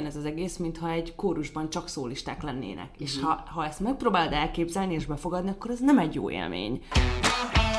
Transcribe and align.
olyan 0.00 0.12
ez 0.12 0.18
az 0.18 0.24
egész, 0.24 0.56
mintha 0.56 0.90
egy 0.90 1.14
kórusban 1.14 1.70
csak 1.70 1.88
szólisták 1.88 2.42
lennének. 2.42 2.84
Mm-hmm. 2.84 3.04
És 3.04 3.20
ha, 3.20 3.44
ha 3.46 3.66
ezt 3.66 3.80
megpróbálod 3.80 4.32
elképzelni 4.32 4.94
és 4.94 5.06
befogadni, 5.06 5.50
akkor 5.50 5.70
ez 5.70 5.80
nem 5.80 5.98
egy 5.98 6.14
jó 6.14 6.30
élmény. 6.30 6.82
Sziasztok! 6.92 7.69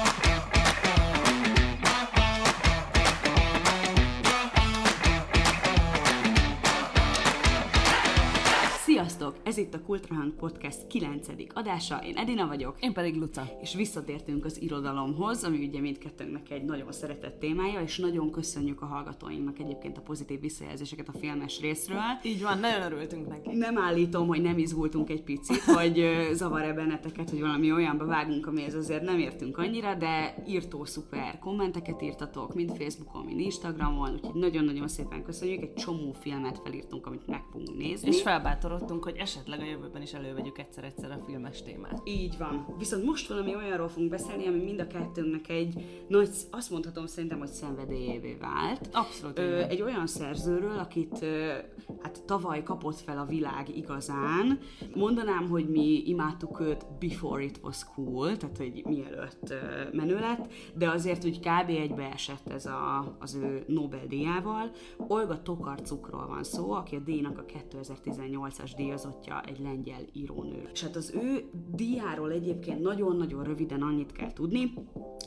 Ez 9.52 9.58
itt 9.58 9.74
a 9.74 9.82
Kultrahang 9.82 10.34
Podcast 10.34 10.88
9. 10.88 11.28
adása. 11.54 12.02
Én 12.06 12.18
Edina 12.18 12.48
vagyok. 12.48 12.76
Én 12.80 12.94
pedig 12.94 13.16
Luca. 13.16 13.44
És 13.62 13.74
visszatértünk 13.74 14.46
az 14.46 14.62
irodalomhoz, 14.62 15.44
ami 15.44 15.66
ugye 15.68 15.80
mindkettőnknek 15.80 16.52
egy 16.52 16.66
nagyon 16.66 16.92
szeretett 16.92 17.40
témája, 17.40 17.82
és 17.82 17.98
nagyon 17.98 18.32
köszönjük 18.32 18.82
a 18.82 18.86
hallgatóinknak 18.86 19.60
egyébként 19.60 19.98
a 19.98 20.02
pozitív 20.02 20.40
visszajelzéseket 20.40 21.08
a 21.08 21.18
filmes 21.18 21.60
részről. 21.60 22.00
Így 22.24 22.42
van, 22.42 22.60
nagyon 22.60 22.82
örültünk 22.82 23.28
neki. 23.28 23.56
Nem 23.56 23.78
állítom, 23.78 24.28
hogy 24.28 24.42
nem 24.42 24.58
izgultunk 24.58 25.10
egy 25.10 25.24
picit, 25.24 25.62
hogy 25.62 26.04
zavar-e 26.34 26.74
benneteket, 26.74 27.30
hogy 27.30 27.40
valami 27.40 27.72
olyanba 27.72 28.06
vágunk, 28.06 28.48
amihez 28.48 28.76
azért 28.76 29.04
nem 29.04 29.20
értünk 29.20 29.58
annyira, 29.58 29.96
de 29.96 30.36
írtó 30.48 30.86
szuper 30.86 31.40
kommenteket 31.40 32.02
írtatok, 32.02 32.54
mind 32.56 32.72
Facebookon, 32.78 33.26
mind 33.26 33.40
Instagramon, 33.40 34.14
úgyhogy 34.14 34.40
nagyon-nagyon 34.42 34.88
szépen 34.88 35.24
köszönjük. 35.24 35.62
Egy 35.62 35.74
csomó 35.74 36.12
filmet 36.12 36.62
felírtunk, 36.64 37.06
amit 37.06 37.28
meg 37.28 37.44
fogunk 37.52 37.78
nézni. 37.78 38.08
És 38.08 38.22
felbátorodtunk, 38.22 39.04
hogy 39.04 39.16
esetleg 39.16 39.40
a 39.48 39.66
jövőben 39.66 40.02
is 40.02 40.14
elővegyük 40.14 40.58
egyszer-egyszer 40.58 41.12
a 41.12 41.24
filmes 41.26 41.62
témát. 41.62 42.02
Így 42.04 42.38
van. 42.38 42.76
Viszont 42.78 43.06
most 43.06 43.28
valami 43.28 43.56
olyanról 43.56 43.88
fogunk 43.88 44.10
beszélni, 44.10 44.48
ami 44.48 44.64
mind 44.64 44.80
a 44.80 44.88
kettőnknek 44.88 45.50
egy 45.50 46.04
nagy, 46.08 46.30
azt 46.52 46.72
mondhatom 46.72 47.06
szerintem, 47.06 47.40
hogy 47.40 47.48
szenvedélyévé 47.48 48.38
vált. 48.40 48.90
Abszolút. 48.92 49.40
Ö, 49.40 49.58
egy 49.58 49.82
olyan 49.82 50.08
szerzőről, 50.08 50.80
akit 50.80 51.22
ö, 51.22 51.54
hát 52.02 52.24
tavaly 52.26 52.64
kapott 52.64 53.00
fel 53.00 53.18
a 53.18 53.26
világ 53.26 53.78
igazán. 53.78 54.60
Mondanám, 54.96 55.50
hogy 55.50 55.70
mi 55.70 56.04
imádtuk 56.06 56.60
őt 56.60 56.86
before 57.00 57.44
it 57.44 57.60
was 57.64 57.86
cool, 57.96 58.38
tehát 58.38 58.58
hogy 58.58 58.82
mielőtt 58.86 59.50
ö, 59.50 59.56
menő 59.92 60.20
lett, 60.20 60.54
de 60.76 60.90
azért 60.90 61.26
úgy 61.26 61.40
kb. 61.40 61.70
egybe 61.70 62.12
esett 62.14 62.50
ez 62.50 62.66
a, 62.66 63.16
az 63.20 63.36
ő 63.36 63.64
Nobel-díjával. 63.68 64.72
Olga 65.08 65.42
Tokarczukról 65.42 66.28
van 66.28 66.44
szó, 66.44 66.72
aki 66.72 66.96
a 66.96 67.00
díjnak 67.00 67.38
a 67.38 67.46
2018-as 67.46 68.72
díjazottja, 68.76 69.31
egy 69.40 69.60
lengyel 69.60 70.02
írónő. 70.14 70.70
És 70.74 70.82
hát 70.82 70.96
az 70.96 71.14
ő 71.24 71.50
díjáról 71.76 72.32
egyébként 72.32 72.80
nagyon-nagyon 72.82 73.44
röviden 73.44 73.82
annyit 73.82 74.12
kell 74.12 74.34
tudni, 74.34 74.74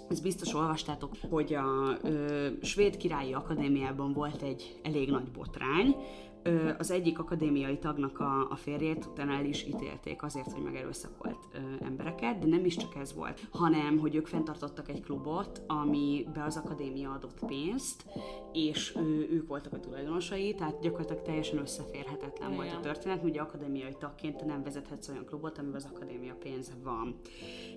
ezt 0.08 0.22
biztos 0.22 0.54
olvastátok, 0.54 1.12
hogy 1.30 1.54
a 1.54 1.98
ö, 2.02 2.48
Svéd 2.62 2.96
Királyi 2.96 3.32
Akadémiában 3.32 4.12
volt 4.12 4.42
egy 4.42 4.80
elég 4.82 5.10
nagy 5.10 5.30
botrány, 5.30 5.96
ö, 6.44 6.70
az 6.78 6.90
egyik 6.90 7.18
akadémiai 7.18 7.78
tagnak 7.78 8.20
a, 8.20 8.50
a 8.50 8.56
férjét 8.56 9.04
utána 9.04 9.32
el 9.32 9.44
is 9.44 9.66
ítélték 9.66 10.22
azért, 10.22 10.52
hogy 10.52 10.62
megerőszakolt 10.62 11.38
ö, 11.52 11.84
embereket, 11.84 12.38
de 12.38 12.46
nem 12.46 12.64
is 12.64 12.76
csak 12.76 12.94
ez 12.94 13.14
volt, 13.14 13.46
hanem, 13.50 13.98
hogy 13.98 14.14
ők 14.14 14.26
fenntartottak 14.26 14.88
egy 14.88 15.02
klubot, 15.02 15.62
amibe 15.66 16.44
az 16.44 16.56
akadémia 16.56 17.10
adott 17.10 17.44
pénzt, 17.46 18.04
és 18.52 18.96
ő, 18.96 19.28
ők 19.30 19.48
voltak 19.48 19.72
a 19.72 19.80
tulajdonosai, 19.80 20.54
tehát 20.54 20.80
gyakorlatilag 20.80 21.22
teljesen 21.22 21.58
összeférhetetlen 21.58 22.52
Igen. 22.52 22.54
volt 22.54 22.72
a 22.72 22.80
történet, 22.80 23.24
ugye 23.24 23.40
akadémiai 23.40 23.96
tagként 23.98 24.44
nem 24.44 24.62
vezethetsz 24.62 25.08
olyan 25.08 25.24
klubot, 25.24 25.58
amiben 25.58 25.76
az 25.76 25.88
akadémia 25.94 26.34
pénze 26.34 26.72
van. 26.82 27.14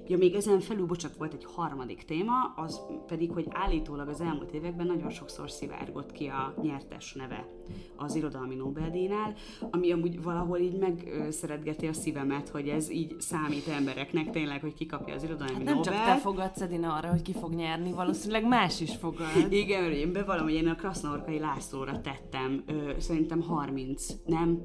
Ja, 0.07 0.17
még 0.17 0.35
ezen 0.35 0.59
felül, 0.59 0.85
bocsánat, 0.85 1.17
volt 1.17 1.33
egy 1.33 1.45
harmadik 1.45 2.03
téma, 2.03 2.53
az 2.55 2.81
pedig, 3.07 3.31
hogy 3.31 3.47
állítólag 3.49 4.07
az 4.07 4.21
elmúlt 4.21 4.53
években 4.53 4.85
nagyon 4.85 5.09
sokszor 5.09 5.51
szivárgott 5.51 6.11
ki 6.11 6.27
a 6.27 6.53
nyertes 6.61 7.13
neve 7.13 7.47
az 7.95 8.15
irodalmi 8.15 8.55
Nobel-díjnál, 8.57 9.33
ami 9.71 9.91
amúgy 9.91 10.23
valahol 10.23 10.57
így 10.57 10.77
megszeretgeti 10.77 11.87
a 11.87 11.93
szívemet, 11.93 12.49
hogy 12.49 12.67
ez 12.67 12.91
így 12.91 13.15
számít 13.19 13.67
embereknek 13.67 14.29
tényleg, 14.29 14.61
hogy 14.61 14.73
kikapja 14.73 15.15
az 15.15 15.23
irodalmi 15.23 15.53
hát 15.53 15.63
nem 15.63 15.75
Nobel. 15.75 15.93
csak 15.93 16.05
te 16.05 16.17
fogadsz 16.17 16.61
Edina 16.61 16.93
arra, 16.93 17.09
hogy 17.09 17.21
ki 17.21 17.33
fog 17.33 17.53
nyerni, 17.53 17.91
valószínűleg 17.91 18.47
más 18.47 18.81
is 18.81 18.95
fogad. 18.95 19.51
Igen, 19.63 19.81
mert 19.81 19.95
én 19.95 20.11
bevallom, 20.11 20.43
hogy 20.43 20.53
én 20.53 20.67
a 20.67 20.75
Krasznorkai 20.75 21.39
Lászlóra 21.39 22.01
tettem, 22.01 22.63
ö, 22.65 22.91
szerintem 22.99 23.41
30, 23.41 24.07
nem 24.25 24.61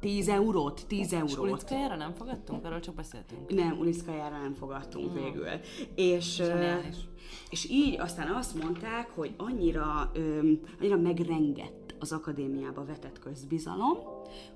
10 0.00 0.28
eurót, 0.28 0.84
10 0.86 1.12
eurót. 1.12 1.38
Ulickájára 1.38 1.96
nem 1.96 2.12
fogadtunk? 2.12 2.64
Arról 2.64 2.80
csak 2.80 2.94
beszéltünk. 2.94 3.54
Nem, 3.54 3.78
Ulickájára 3.78 4.38
nem 4.38 4.54
fogadtunk 4.54 5.10
mm. 5.10 5.14
végül. 5.14 5.46
És, 5.94 6.34
Zseniális. 6.34 6.96
és 7.50 7.70
így 7.70 8.00
aztán 8.00 8.34
azt 8.34 8.62
mondták, 8.62 9.10
hogy 9.14 9.34
annyira, 9.36 10.10
öm, 10.14 10.60
annyira 10.80 10.96
megrengett 10.96 11.87
az 12.00 12.12
akadémiába 12.12 12.84
vetett 12.84 13.18
közbizalom, 13.18 13.98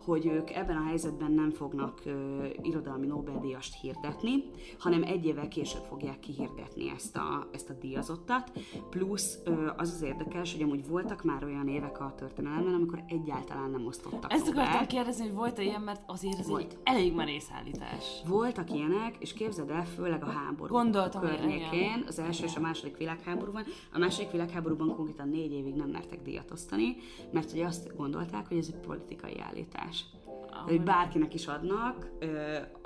hogy 0.04 0.26
ők 0.26 0.50
ebben 0.50 0.76
a 0.76 0.84
helyzetben 0.84 1.32
nem 1.32 1.50
fognak 1.50 2.00
ö, 2.04 2.44
irodalmi 2.62 3.06
Nobel-díjast 3.06 3.80
hirdetni, 3.80 4.44
hanem 4.78 5.02
egy 5.02 5.24
évvel 5.26 5.48
később 5.48 5.82
fogják 5.82 6.20
kihirdetni 6.20 6.90
ezt 6.90 7.16
a, 7.16 7.48
ezt 7.52 7.70
a 7.70 7.72
díjazottat. 7.80 8.52
Plusz 8.90 9.38
ö, 9.44 9.70
az 9.76 9.90
az 9.94 10.02
érdekes, 10.02 10.52
hogy 10.52 10.62
amúgy 10.62 10.86
voltak 10.88 11.24
már 11.24 11.44
olyan 11.44 11.68
évek 11.68 12.00
a 12.00 12.14
történelemben, 12.16 12.74
amikor 12.74 13.02
egyáltalán 13.08 13.70
nem 13.70 13.86
osztottak 13.86 14.32
Ezt 14.32 14.46
Nobel. 14.46 14.62
akartam 14.64 14.86
kérdezni, 14.86 15.24
hogy 15.24 15.34
volt-e 15.34 15.62
ilyen, 15.62 15.80
mert 15.80 16.02
azért 16.06 16.38
ez 16.38 16.48
Volt. 16.48 16.62
egy 16.62 16.76
elég 16.82 17.14
merész 17.14 17.48
állítás. 17.52 18.04
Voltak 18.26 18.70
ilyenek, 18.74 19.16
és 19.18 19.32
képzeld 19.32 19.70
el, 19.70 19.84
főleg 19.84 20.22
a 20.22 20.30
háború 20.30 20.74
Gondoltam, 20.74 21.20
környékén, 21.20 21.72
igen. 21.72 22.04
az 22.06 22.18
első 22.18 22.44
és 22.44 22.56
a 22.56 22.60
második 22.60 22.96
világháborúban. 22.96 23.64
A 23.92 23.98
második 23.98 24.30
világháborúban 24.30 24.94
konkrétan 24.94 25.28
négy 25.28 25.52
évig 25.52 25.74
nem 25.74 25.88
mertek 25.88 26.22
díjat 26.22 26.50
osztani, 26.50 26.96
mert 27.32 27.52
ugye 27.52 27.66
azt 27.66 27.96
gondolták, 27.96 28.48
hogy 28.48 28.56
ez 28.56 28.66
egy 28.72 28.80
politikai 28.80 29.40
állítás. 29.40 30.04
Ahogy- 30.50 30.68
Hogy 30.76 30.82
bárkinek 30.82 31.34
is 31.34 31.46
adnak, 31.46 32.10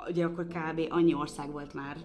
ugye 0.09 0.25
akkor 0.25 0.47
kb. 0.47 0.81
annyi 0.89 1.13
ország 1.13 1.51
volt 1.51 1.73
már 1.73 1.97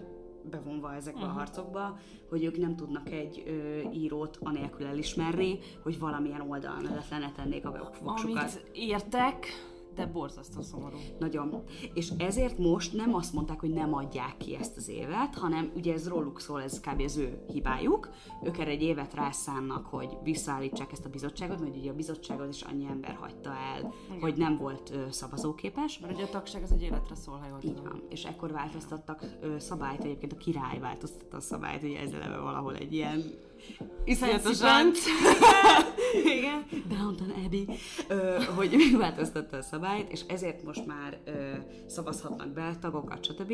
bevonva 0.49 0.93
ezekbe 0.95 1.19
uh-huh. 1.19 1.35
a 1.35 1.37
harcokba, 1.37 1.97
hogy 2.29 2.43
ők 2.43 2.57
nem 2.57 2.75
tudnak 2.75 3.09
egy 3.09 3.43
ö, 3.47 3.89
írót 3.91 4.37
anélkül 4.41 4.85
elismerni, 4.85 5.59
hogy 5.83 5.99
valamilyen 5.99 6.41
oldal 6.41 6.79
mellett 6.81 7.09
letennék 7.09 7.65
a 7.65 7.91
voksukat. 8.03 8.23
Amit 8.23 8.69
értek, 8.73 9.45
de 9.95 10.05
borzasztó 10.05 10.61
szomorú. 10.61 10.97
Nagyon. 11.19 11.63
És 11.93 12.11
ezért 12.17 12.57
most 12.57 12.93
nem 12.93 13.15
azt 13.15 13.33
mondták, 13.33 13.59
hogy 13.59 13.73
nem 13.73 13.93
adják 13.93 14.37
ki 14.37 14.55
ezt 14.55 14.77
az 14.77 14.89
évet, 14.89 15.35
hanem 15.35 15.71
ugye 15.75 15.93
ez 15.93 16.07
róluk 16.07 16.39
szól, 16.39 16.61
ez 16.61 16.79
kb. 16.79 17.01
az 17.01 17.17
ő 17.17 17.43
hibájuk. 17.47 18.09
Ők 18.43 18.57
erre 18.57 18.69
egy 18.69 18.81
évet 18.81 19.13
rászánnak, 19.13 19.85
hogy 19.85 20.17
visszaállítsák 20.23 20.91
ezt 20.91 21.05
a 21.05 21.09
bizottságot, 21.09 21.59
mert 21.59 21.75
ugye 21.75 21.91
a 21.91 21.95
bizottságot 21.95 22.53
is 22.53 22.61
annyi 22.61 22.85
ember 22.85 23.17
hagyta 23.19 23.49
el, 23.49 23.93
Igen. 24.07 24.19
hogy 24.19 24.37
nem 24.37 24.57
volt 24.57 24.91
ö, 24.93 25.05
szavazóképes. 25.09 25.99
Mert 25.99 26.13
ugye 26.13 26.23
a 26.23 26.29
tagság 26.29 26.63
az 26.63 26.71
egy 26.71 26.81
életre 26.81 27.15
szól, 27.15 27.37
ha 27.37 27.47
jól 27.47 27.59
Így 27.61 27.81
van. 27.83 28.03
És 28.09 28.23
ekkor 28.23 28.51
változtattak 28.51 29.25
ö, 29.41 29.59
szabályt, 29.59 30.03
egyébként 30.03 30.33
a 30.33 30.37
király 30.37 30.79
változtatta 30.79 31.37
a 31.37 31.41
szabályt, 31.41 31.83
ugye 31.83 31.99
ez 31.99 32.11
eleve 32.11 32.37
valahol 32.37 32.75
egy 32.75 32.93
ilyen 32.93 33.23
iszonyatosan, 34.05 34.91
Igen. 36.37 36.65
Downton 36.87 37.29
Abbey, 37.45 37.67
ö, 38.07 38.37
hogy 38.55 38.75
megváltoztatta 38.91 39.57
a 39.57 39.61
szabályt, 39.61 40.11
és 40.11 40.21
ezért 40.27 40.63
most 40.63 40.85
már 40.85 41.17
ö, 41.25 41.31
szavazhatnak 41.87 42.47
be 42.47 42.77
tagokat, 42.81 43.23
stb. 43.25 43.53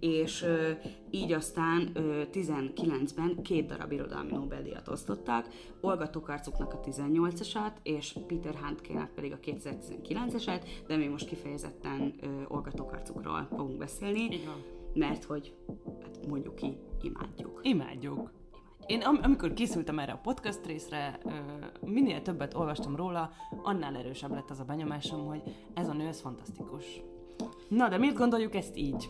És 0.00 0.42
ö, 0.42 0.70
így 1.10 1.32
aztán 1.32 1.90
ö, 1.94 2.22
19-ben 2.32 3.42
két 3.42 3.66
darab 3.66 3.92
irodalmi 3.92 4.30
Nobel-díjat 4.32 4.88
osztottak, 4.88 5.48
Olga 5.80 6.10
Tokarczuknak 6.10 6.72
a 6.72 6.80
18-asat, 6.80 7.72
és 7.82 8.14
Peter 8.26 8.54
Handkének 8.54 9.08
pedig 9.14 9.32
a 9.32 9.38
2019-eset, 9.38 10.62
de 10.86 10.96
mi 10.96 11.06
most 11.06 11.26
kifejezetten 11.28 12.14
ö, 12.20 12.26
Olga 12.48 12.70
Tokarczukról 12.70 13.46
fogunk 13.50 13.78
beszélni, 13.78 14.20
Így 14.20 14.46
van. 14.46 14.62
mert 14.94 15.24
hogy, 15.24 15.54
hát 16.02 16.26
mondjuk 16.28 16.54
ki, 16.54 16.76
imádjuk. 17.02 17.60
Imádjuk. 17.62 18.30
Én 18.90 19.00
am- 19.02 19.20
amikor 19.22 19.52
készültem 19.52 19.98
erre 19.98 20.12
a 20.12 20.20
podcast 20.22 20.66
részre, 20.66 21.18
minél 21.80 22.22
többet 22.22 22.54
olvastam 22.54 22.96
róla, 22.96 23.30
annál 23.62 23.96
erősebb 23.96 24.30
lett 24.30 24.50
az 24.50 24.60
a 24.60 24.64
benyomásom, 24.64 25.26
hogy 25.26 25.42
ez 25.74 25.88
a 25.88 25.92
nő, 25.92 26.06
ez 26.06 26.20
fantasztikus. 26.20 27.02
Na, 27.68 27.88
de 27.88 27.98
miért 27.98 28.16
gondoljuk 28.16 28.54
ezt 28.54 28.76
így? 28.76 29.08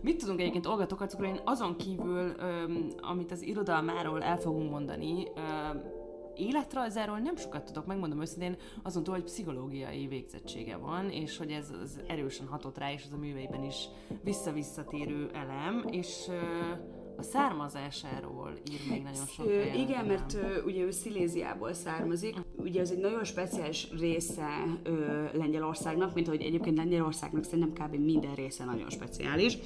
Mit 0.00 0.18
tudunk 0.18 0.40
egyébként 0.40 0.66
Olga 0.66 0.86
Tokarczukról? 0.86 1.28
Én 1.28 1.40
azon 1.44 1.76
kívül, 1.76 2.32
öm, 2.38 2.88
amit 3.00 3.30
az 3.32 3.42
irodalmáról 3.42 4.22
el 4.22 4.36
fogunk 4.36 4.70
mondani, 4.70 5.26
öm, 5.36 5.82
életrajzáról 6.34 7.18
nem 7.18 7.36
sokat 7.36 7.64
tudok, 7.64 7.86
megmondom 7.86 8.20
őszintén, 8.20 8.56
azon 8.82 9.02
túl, 9.02 9.14
hogy 9.14 9.24
pszichológiai 9.24 10.06
végzettsége 10.06 10.76
van, 10.76 11.10
és 11.10 11.36
hogy 11.36 11.50
ez 11.50 11.72
az 11.82 12.00
erősen 12.06 12.46
hatott 12.46 12.78
rá, 12.78 12.92
és 12.92 13.04
az 13.04 13.12
a 13.12 13.16
műveiben 13.16 13.64
is 13.64 13.88
vissza-visszatérő 14.22 15.30
elem, 15.32 15.84
és 15.90 16.26
ö, 16.28 16.72
a 17.18 17.22
származásáról 17.22 18.52
ír 18.72 18.80
még 18.90 19.02
nagyon 19.02 19.26
sok 19.26 19.46
helyen. 19.46 19.74
igen, 19.74 20.04
mert 20.04 20.34
ö, 20.34 20.62
ugye 20.64 20.82
ő 20.82 20.90
Sziléziából 20.90 21.72
származik. 21.72 22.36
Ugye 22.56 22.80
ez 22.80 22.90
egy 22.90 22.98
nagyon 22.98 23.24
speciális 23.24 23.88
része 23.98 24.48
ö, 24.82 25.24
Lengyelországnak, 25.32 26.14
mint 26.14 26.26
ahogy 26.26 26.42
egyébként 26.42 26.76
Lengyelországnak 26.76 27.44
szerintem 27.44 27.86
kb. 27.86 27.94
minden 27.94 28.34
része 28.34 28.64
nagyon 28.64 28.90
speciális. 28.90 29.58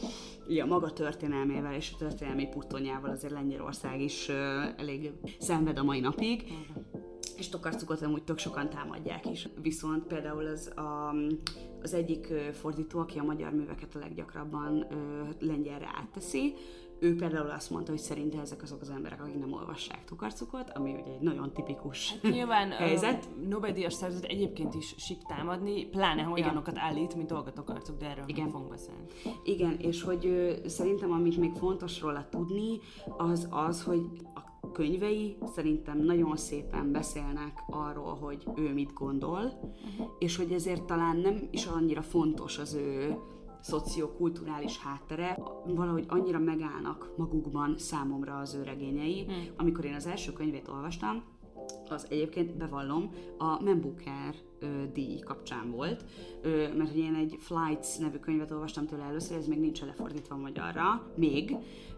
Ugye 0.49 0.63
a 0.63 0.67
maga 0.67 0.93
történelmével 0.93 1.75
és 1.75 1.91
a 1.95 1.97
történelmi 1.99 2.49
puttonyával 2.49 3.11
azért 3.11 3.33
Lengyelország 3.33 4.01
is 4.01 4.29
ö, 4.29 4.63
elég 4.77 5.13
szenved 5.39 5.79
a 5.79 5.83
mai 5.83 6.01
napig. 6.01 6.43
és 7.37 7.49
tokarcukot 7.49 8.03
amúgy 8.03 8.23
tök 8.23 8.39
sokan 8.39 8.69
támadják 8.71 9.31
is. 9.31 9.49
Viszont 9.63 10.07
például 10.07 10.47
az, 10.47 10.73
a, 10.77 11.15
az 11.83 11.95
egyik 11.95 12.27
fordító, 12.53 12.99
aki 12.99 13.19
a 13.19 13.23
magyar 13.23 13.53
műveket 13.53 13.95
a 13.95 13.99
leggyakrabban 13.99 14.87
ö, 14.91 14.97
lengyelre 15.47 15.91
átteszi, 15.95 16.55
ő 17.03 17.17
például 17.17 17.51
azt 17.51 17.71
mondta, 17.71 17.91
hogy 17.91 18.01
szerinte 18.01 18.41
ezek 18.41 18.63
azok 18.63 18.81
az 18.81 18.91
emberek, 18.91 19.23
akik 19.23 19.39
nem 19.39 19.53
olvassák 19.53 20.05
Tokarcukot, 20.05 20.71
ami 20.71 20.91
ugye 20.91 21.13
egy 21.13 21.21
nagyon 21.21 21.53
tipikus 21.53 22.13
hát 22.23 22.33
nyilván, 22.33 22.71
helyzet. 22.71 23.29
Nobel-díjas 23.49 23.93
szerzőt 23.93 24.25
egyébként 24.25 24.75
is 24.75 24.95
sik 24.99 25.23
támadni, 25.23 25.85
pláne 25.85 26.23
ha 26.23 26.33
olyanokat 26.33 26.79
állít, 26.79 27.15
mint 27.15 27.33
Olga 27.33 27.53
Tokarcuk, 27.53 27.99
de 27.99 28.07
erről 28.07 28.25
Igen. 28.27 28.51
fogunk 28.51 28.71
beszélni. 28.71 29.05
Igen, 29.45 29.77
és 29.79 30.03
hogy 30.03 30.27
ö, 30.27 30.69
szerintem 30.69 31.13
amit 31.13 31.37
még 31.37 31.53
fontos 31.53 32.01
róla 32.01 32.27
tudni, 32.31 32.79
az 33.17 33.49
az, 33.51 33.83
hogy 33.83 34.01
a 34.35 34.71
könyvei 34.73 35.37
szerintem 35.55 35.99
nagyon 35.99 36.37
szépen 36.37 36.93
beszélnek 36.93 37.63
arról, 37.71 38.15
hogy 38.15 38.47
ő 38.57 38.73
mit 38.73 38.93
gondol, 38.93 39.41
uh-huh. 39.41 40.13
és 40.19 40.37
hogy 40.37 40.53
ezért 40.53 40.83
talán 40.83 41.17
nem 41.17 41.49
is 41.51 41.67
annyira 41.67 42.03
fontos 42.03 42.59
az 42.59 42.75
ő 42.75 43.17
szociokulturális 43.63 44.79
háttere, 44.79 45.39
valahogy 45.67 46.05
annyira 46.09 46.39
megállnak 46.39 47.15
magukban 47.17 47.79
számomra 47.79 48.39
az 48.39 48.55
ő 48.55 48.63
regényei. 48.63 49.25
Hmm. 49.25 49.47
Amikor 49.57 49.85
én 49.85 49.95
az 49.95 50.07
első 50.07 50.33
könyvét 50.33 50.69
olvastam, 50.69 51.23
az 51.89 52.07
egyébként 52.11 52.57
bevallom, 52.57 53.11
a 53.39 53.63
Membuker 53.63 54.35
díj 54.93 55.19
kapcsán 55.19 55.71
volt, 55.71 56.05
ö, 56.43 56.75
mert 56.75 56.95
én 56.95 57.15
egy 57.15 57.37
Flights 57.39 57.99
nevű 57.99 58.17
könyvet 58.17 58.51
olvastam 58.51 58.87
tőle 58.87 59.05
először, 59.05 59.37
ez 59.37 59.47
még 59.47 59.61
nincs 59.61 59.81
lefordítva 59.81 60.37
magyarra, 60.37 61.13
még, 61.17 61.57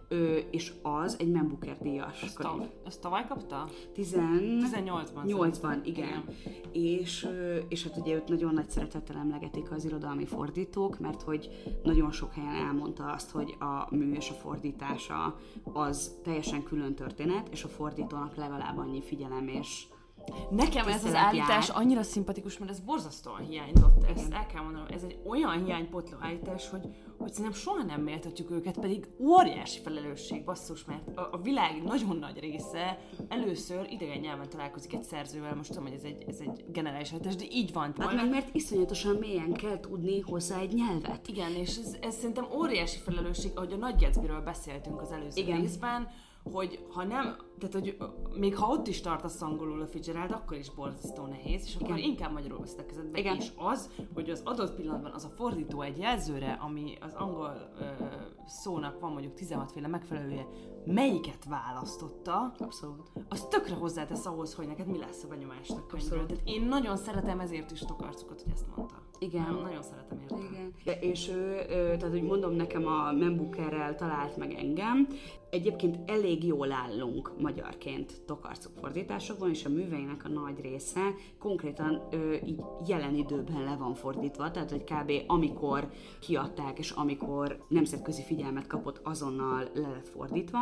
ö, 0.08 0.38
és 0.50 0.72
az 0.82 1.16
egy 1.18 1.30
Membuker 1.30 1.78
díjas 1.78 2.22
Ezt, 2.22 2.36
könyv. 2.36 2.68
Ezt 2.86 3.00
tavaly 3.00 3.24
kapta? 3.28 3.68
Tizen... 3.92 4.60
18-ban. 4.72 5.24
8-ban, 5.24 5.78
igen. 5.82 5.82
igen. 5.82 6.24
És, 6.72 7.28
és 7.68 7.84
hát 7.84 7.96
ugye 7.96 8.14
őt 8.14 8.28
nagyon 8.28 8.54
nagy 8.54 8.70
szeretettel 8.70 9.16
emlegetik 9.16 9.70
az 9.70 9.84
irodalmi 9.84 10.26
fordítók, 10.26 10.98
mert 10.98 11.22
hogy 11.22 11.50
nagyon 11.82 12.10
sok 12.10 12.32
helyen 12.32 12.66
elmondta 12.66 13.12
azt, 13.12 13.30
hogy 13.30 13.56
a 13.60 13.94
mű 13.94 14.12
és 14.12 14.30
a 14.30 14.34
fordítása 14.34 15.36
az 15.72 16.14
teljesen 16.22 16.62
külön 16.62 16.94
történet, 16.94 17.48
és 17.48 17.64
a 17.64 17.68
fordítónak 17.68 18.36
legalább 18.36 18.78
annyi 18.78 19.02
figyelem 19.02 19.48
és 19.48 19.86
Nekem 20.50 20.88
ez 20.88 21.04
az 21.04 21.14
állítás 21.14 21.68
jár. 21.68 21.76
annyira 21.76 22.02
szimpatikus, 22.02 22.58
mert 22.58 22.70
ez 22.70 22.80
borzasztóan 22.80 23.40
hiányzott. 23.40 24.04
Ezt 24.14 24.32
el 24.32 24.46
kell 24.46 24.62
mondanom, 24.62 24.86
ez 24.90 25.02
egy 25.02 25.18
olyan 25.26 25.64
hiánypotló 25.64 26.16
állítás, 26.20 26.68
hogy, 26.70 26.86
hogy 27.18 27.32
szerintem 27.32 27.60
soha 27.60 27.82
nem 27.82 28.00
méltatjuk 28.00 28.50
őket, 28.50 28.78
pedig 28.80 29.08
óriási 29.18 29.80
felelősség, 29.80 30.44
basszus, 30.44 30.84
mert 30.84 31.16
a, 31.16 31.28
a 31.32 31.38
világ 31.42 31.82
nagyon 31.82 32.16
nagy 32.16 32.38
része 32.38 32.98
először 33.28 33.86
idegen 33.90 34.18
nyelven 34.18 34.48
találkozik 34.48 34.94
egy 34.94 35.02
szerzővel, 35.02 35.54
most 35.54 35.68
tudom, 35.68 35.84
hogy 35.84 35.94
ez 35.94 36.02
egy, 36.02 36.24
ez 36.28 36.38
egy 36.40 36.64
generális 36.72 37.12
állítás, 37.12 37.36
de 37.36 37.44
így 37.50 37.72
van. 37.72 37.94
Hát 37.98 38.14
meg 38.14 38.30
mert 38.30 38.54
iszonyatosan 38.54 39.16
mélyen 39.16 39.52
kell 39.52 39.80
tudni 39.80 40.20
hozzá 40.20 40.58
egy 40.60 40.72
nyelvet. 40.72 41.28
Igen, 41.28 41.54
és 41.54 41.76
ez, 41.76 41.96
ez 42.00 42.14
szerintem 42.14 42.46
óriási 42.52 42.98
felelősség, 42.98 43.50
ahogy 43.54 43.72
a 43.72 43.76
Nagy 43.76 44.00
Gatsbyről 44.00 44.40
beszéltünk 44.40 45.00
az 45.00 45.12
előző 45.12 45.42
Igen. 45.42 45.60
részben, 45.60 46.08
hogy 46.52 46.84
ha 46.88 47.04
nem, 47.04 47.36
tehát 47.58 47.74
hogy 47.74 47.96
még 48.38 48.56
ha 48.56 48.66
ott 48.70 48.86
is 48.86 49.00
tartasz 49.00 49.42
angolul 49.42 49.80
a 49.80 49.86
Fitzgerald, 49.86 50.30
akkor 50.30 50.56
is 50.56 50.70
borzasztó 50.70 51.26
nehéz, 51.26 51.62
és 51.64 51.74
akkor 51.74 51.88
Igen. 51.88 52.10
inkább 52.10 52.32
magyarul 52.32 52.58
veszed 52.58 52.78
a 52.78 52.86
kezedbe. 52.86 53.18
Igen. 53.18 53.36
És 53.36 53.52
az, 53.56 53.90
hogy 54.14 54.30
az 54.30 54.42
adott 54.44 54.76
pillanatban 54.76 55.12
az 55.12 55.24
a 55.24 55.28
fordító 55.28 55.80
egy 55.82 55.98
jelzőre, 55.98 56.58
ami 56.62 56.98
az 57.00 57.14
angol 57.14 57.70
ö, 57.80 57.84
szónak 58.46 59.00
van 59.00 59.12
mondjuk 59.12 59.34
16 59.34 59.72
féle 59.72 59.86
megfelelője, 59.88 60.46
melyiket 60.84 61.44
választotta, 61.48 62.54
Abszolút. 62.58 63.10
az 63.28 63.46
tökre 63.46 63.74
hozzátesz 63.74 64.26
ahhoz, 64.26 64.54
hogy 64.54 64.66
neked 64.66 64.86
mi 64.86 64.98
lesz 64.98 65.24
a 65.24 65.28
benyomás 65.28 65.70
a 65.70 65.86
könyvről. 65.86 66.26
Tehát 66.26 66.42
én 66.44 66.62
nagyon 66.62 66.96
szeretem 66.96 67.40
ezért 67.40 67.70
is 67.70 67.80
Tokarcukot, 67.80 68.42
hogy 68.42 68.52
ezt 68.52 68.76
mondta. 68.76 69.02
Igen. 69.18 69.42
Nagyon, 69.42 69.62
nagyon 69.62 69.82
szeretem 69.82 70.20
érte. 70.20 70.36
Igen. 70.36 70.74
De, 70.84 70.98
és 70.98 71.28
ő, 71.28 71.64
ő, 71.68 71.96
tehát 71.96 72.10
hogy 72.10 72.22
mondom, 72.22 72.52
nekem 72.52 72.86
a 72.86 73.12
Membukerrel 73.12 73.94
talált 73.94 74.36
meg 74.36 74.52
engem. 74.52 75.08
Egyébként 75.50 76.10
elég 76.10 76.44
jól 76.44 76.72
állunk 76.72 77.32
magyarként 77.44 78.22
Tokarcuk 78.26 78.72
fordításokban, 78.80 79.50
és 79.50 79.64
a 79.64 79.68
műveinek 79.68 80.24
a 80.24 80.28
nagy 80.28 80.60
része 80.60 81.14
konkrétan 81.38 82.02
ő, 82.10 82.40
így 82.46 82.60
jelen 82.86 83.14
időben 83.14 83.62
le 83.62 83.76
van 83.76 83.94
fordítva, 83.94 84.50
tehát 84.50 84.70
hogy 84.70 84.84
kb. 84.84 85.12
amikor 85.26 85.88
kiadták, 86.20 86.78
és 86.78 86.90
amikor 86.90 87.64
nemzetközi 87.68 88.22
figyelmet 88.22 88.66
kapott, 88.66 89.00
azonnal 89.02 89.68
le 89.74 89.88
lett 89.88 90.08
fordítva. 90.08 90.58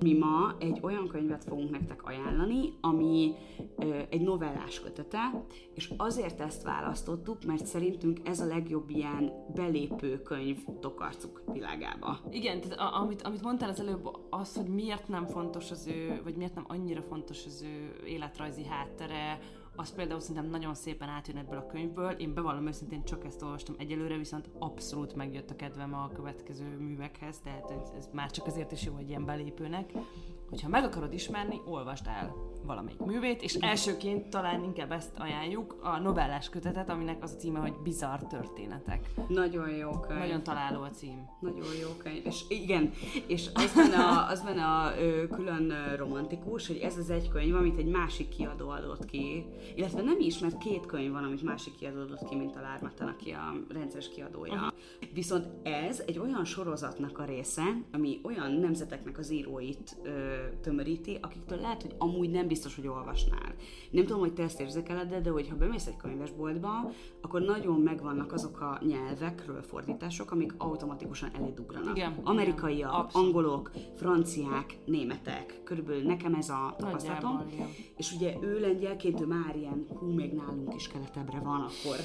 Mi 0.00 0.18
ma 0.18 0.54
egy 0.58 0.78
olyan 0.82 1.08
könyvet 1.08 1.44
fogunk 1.44 1.70
nektek 1.70 2.02
ajánlani, 2.04 2.72
ami 2.80 3.34
ö, 3.76 3.98
egy 4.10 4.20
novellás 4.20 4.80
kötete, 4.80 5.44
és 5.74 5.92
azért 5.96 6.40
ezt 6.40 6.62
választottuk, 6.62 7.44
mert 7.44 7.66
szerintünk 7.66 8.18
ez 8.24 8.40
a 8.40 8.46
legjobb 8.46 8.90
ilyen 8.90 9.32
belépő 9.54 10.22
könyv 10.22 10.58
Tokarcuk 10.80 11.42
világába. 11.52 12.18
Igen, 12.30 12.60
tehát 12.60 12.78
a, 12.78 13.00
amit, 13.00 13.22
amit 13.22 13.42
mondtál 13.42 13.68
az 13.68 13.80
előbb, 13.80 14.08
az, 14.30 14.56
hogy 14.56 14.68
miért 14.68 15.08
nem 15.08 15.26
fontos 15.26 15.70
az 15.70 15.86
ő, 15.86 16.19
vagy 16.22 16.36
miért 16.36 16.54
nem 16.54 16.64
annyira 16.68 17.02
fontos 17.02 17.46
az 17.46 17.62
ő 17.62 18.06
életrajzi 18.06 18.64
háttere, 18.64 19.38
az 19.76 19.94
például 19.94 20.20
szerintem 20.20 20.50
nagyon 20.50 20.74
szépen 20.74 21.08
átjön 21.08 21.36
ebből 21.36 21.58
a 21.58 21.66
könyvből. 21.66 22.10
Én 22.10 22.34
bevallom 22.34 22.66
őszintén 22.66 23.04
csak 23.04 23.24
ezt 23.24 23.42
olvastam 23.42 23.74
egyelőre, 23.78 24.16
viszont 24.16 24.50
abszolút 24.58 25.14
megjött 25.14 25.50
a 25.50 25.56
kedvem 25.56 25.94
a 25.94 26.08
következő 26.08 26.78
művekhez, 26.78 27.40
tehát 27.40 27.70
ez, 27.70 27.90
ez 27.96 28.08
már 28.12 28.30
csak 28.30 28.46
azért 28.46 28.72
is 28.72 28.84
jó, 28.84 28.94
hogy 28.94 29.08
ilyen 29.08 29.24
belépőnek. 29.24 29.92
Hogyha 30.50 30.68
meg 30.68 30.84
akarod 30.84 31.12
ismerni, 31.12 31.60
olvasd 31.66 32.06
el 32.06 32.50
valamelyik 32.64 33.00
művét, 33.00 33.42
és 33.42 33.54
elsőként 33.54 34.28
talán 34.28 34.64
inkább 34.64 34.92
ezt 34.92 35.10
ajánljuk, 35.18 35.76
a 35.82 35.98
novellás 35.98 36.48
kötetet, 36.48 36.90
aminek 36.90 37.22
az 37.22 37.32
a 37.32 37.36
címe, 37.36 37.58
hogy 37.58 37.72
Bizarr 37.82 38.20
történetek. 38.28 39.10
Nagyon 39.28 39.70
jó 39.70 39.90
könyv. 39.90 40.18
Nagyon 40.18 40.42
találó 40.42 40.82
a 40.82 40.90
cím. 40.90 41.28
Nagyon 41.40 41.74
jó 41.80 41.88
könyv. 42.02 42.26
És 42.26 42.40
igen, 42.48 42.92
és 43.26 43.48
az 43.54 43.72
benne 43.74 44.04
a, 44.04 44.28
az 44.28 44.42
benne 44.42 44.64
a 44.64 44.98
ö, 44.98 45.28
külön 45.28 45.96
romantikus, 45.96 46.66
hogy 46.66 46.76
ez 46.76 46.96
az 46.96 47.10
egy 47.10 47.28
könyv, 47.28 47.54
amit 47.54 47.78
egy 47.78 47.86
másik 47.86 48.28
kiadó 48.28 48.68
adott 48.68 49.04
ki, 49.04 49.44
illetve 49.74 50.02
nem 50.02 50.20
is, 50.20 50.38
mert 50.38 50.58
két 50.58 50.86
könyv 50.86 51.12
van, 51.12 51.24
amit 51.24 51.42
másik 51.42 51.76
kiadó 51.76 52.00
adott 52.00 52.28
ki, 52.28 52.36
mint 52.36 52.56
a 52.56 52.60
Lármatan, 52.60 53.08
aki 53.08 53.30
a 53.30 53.54
rendszeres 53.68 54.08
kiadója. 54.08 54.52
Uh-huh. 54.52 54.72
Viszont 55.14 55.46
ez 55.62 56.02
egy 56.06 56.18
olyan 56.18 56.44
sorozatnak 56.44 57.18
a 57.18 57.24
része, 57.24 57.62
ami 57.92 58.20
olyan 58.22 58.52
nemzeteknek 58.52 59.18
az 59.18 59.30
íróit 59.30 59.96
ö, 60.02 60.39
tömöríti, 60.60 61.18
akiktől 61.20 61.60
lehet, 61.60 61.82
hogy 61.82 61.94
amúgy 61.98 62.30
nem 62.30 62.46
biztos, 62.46 62.74
hogy 62.76 62.86
olvasnál. 62.86 63.54
Nem 63.90 64.04
tudom, 64.04 64.20
hogy 64.20 64.32
te 64.32 64.42
ezt 64.42 64.60
érzékeled, 64.60 65.08
de, 65.08 65.20
de 65.20 65.30
hogyha 65.30 65.56
bemész 65.56 65.86
egy 65.86 65.96
könyvesboltba, 65.96 66.92
akkor 67.20 67.40
nagyon 67.40 67.80
megvannak 67.80 68.32
azok 68.32 68.60
a 68.60 68.78
nyelvekről 68.86 69.62
fordítások, 69.62 70.30
amik 70.30 70.54
automatikusan 70.56 71.30
elédugranak. 71.34 71.96
Igen, 71.96 72.16
Amerikaiak, 72.22 73.10
igen, 73.10 73.22
angolok, 73.24 73.70
franciák, 73.96 74.78
németek. 74.84 75.60
Körülbelül 75.64 76.02
nekem 76.02 76.34
ez 76.34 76.48
a 76.48 76.74
tapasztalatom. 76.78 77.44
És 77.96 78.12
ugye 78.12 78.36
ő 78.42 78.60
lengyelként, 78.60 79.20
ő 79.20 79.26
már 79.26 79.56
ilyen, 79.56 79.86
hú, 79.98 80.06
még 80.06 80.32
nálunk 80.32 80.74
is 80.74 80.88
keletebbre 80.88 81.38
van, 81.38 81.60
akkor 81.60 81.96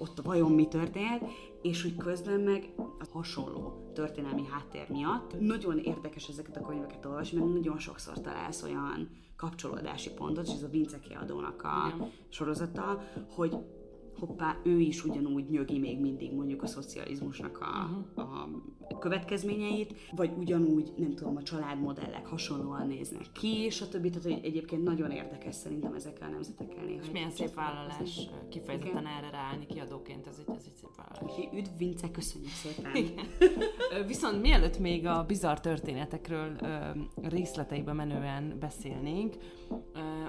ott 0.00 0.20
vajon 0.22 0.52
mi 0.52 0.68
történt, 0.68 1.22
és 1.62 1.82
hogy 1.82 1.96
közben 1.96 2.40
meg 2.40 2.72
a 2.76 3.04
hasonló 3.12 3.90
történelmi 3.94 4.44
háttér 4.50 4.86
miatt 4.88 5.40
nagyon 5.40 5.78
érdekes 5.78 6.28
ezeket 6.28 6.56
a 6.56 6.66
könyveket 6.66 7.06
olvasni, 7.06 7.38
mert 7.38 7.52
nagyon 7.52 7.78
sokszor 7.78 8.20
találsz 8.20 8.62
olyan 8.62 9.08
kapcsolódási 9.36 10.10
pontot, 10.10 10.46
és 10.46 10.52
ez 10.52 10.62
a 10.62 10.68
Vince 10.68 10.98
kiadónak 10.98 11.62
a 11.62 12.08
sorozata, 12.28 13.02
hogy 13.30 13.56
hoppá, 14.18 14.56
ő 14.64 14.80
is 14.80 15.04
ugyanúgy 15.04 15.50
nyögi 15.50 15.78
még 15.78 16.00
mindig 16.00 16.34
mondjuk 16.34 16.62
a 16.62 16.66
szocializmusnak 16.66 17.58
a, 17.58 17.90
uh-huh. 18.16 18.62
a 18.88 18.98
következményeit, 18.98 19.94
vagy 20.16 20.32
ugyanúgy, 20.38 20.92
nem 20.96 21.14
tudom, 21.14 21.36
a 21.36 21.42
családmodellek 21.42 22.26
hasonlóan 22.26 22.86
néznek 22.86 23.32
ki, 23.32 23.64
és 23.64 23.80
a 23.80 23.88
többi, 23.88 24.08
tehát 24.08 24.22
hogy 24.22 24.40
egyébként 24.42 24.82
nagyon 24.82 25.10
érdekes 25.10 25.54
szerintem 25.54 25.94
ezekkel 25.94 26.28
a 26.28 26.30
nemzetekkel 26.30 26.84
néha. 26.84 27.02
És 27.02 27.10
milyen 27.10 27.30
szép 27.30 27.54
vállalás 27.54 28.28
kifejezetten 28.48 29.02
Igen. 29.02 29.06
erre 29.06 29.30
ráállni 29.30 29.66
kiadóként, 29.66 30.26
ez 30.26 30.42
egy, 30.46 30.54
ez 30.54 30.64
egy 30.66 30.76
szép 30.76 30.90
vállalás. 30.96 31.38
Üdv, 31.54 31.78
Vince, 31.78 32.10
köszönjük 32.10 32.50
szépen! 32.50 32.94
Igen. 32.94 33.26
Viszont 34.06 34.40
mielőtt 34.40 34.78
még 34.78 35.06
a 35.06 35.24
bizarr 35.26 35.56
történetekről 35.56 36.56
részleteibe 37.22 37.92
menően 37.92 38.56
beszélnénk, 38.60 39.34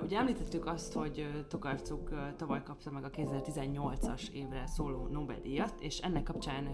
ugye 0.03 0.17
említettük 0.17 0.65
azt, 0.65 0.93
hogy 0.93 1.45
Tokarcuk 1.47 2.09
tavaly 2.37 2.63
kapta 2.63 2.91
meg 2.91 3.03
a 3.03 3.09
2018 3.09 4.01
2008-as 4.01 4.29
évre 4.29 4.67
szóló 4.67 5.07
Nobel-díjat, 5.07 5.73
és 5.79 5.99
ennek 5.99 6.23
kapcsán 6.23 6.69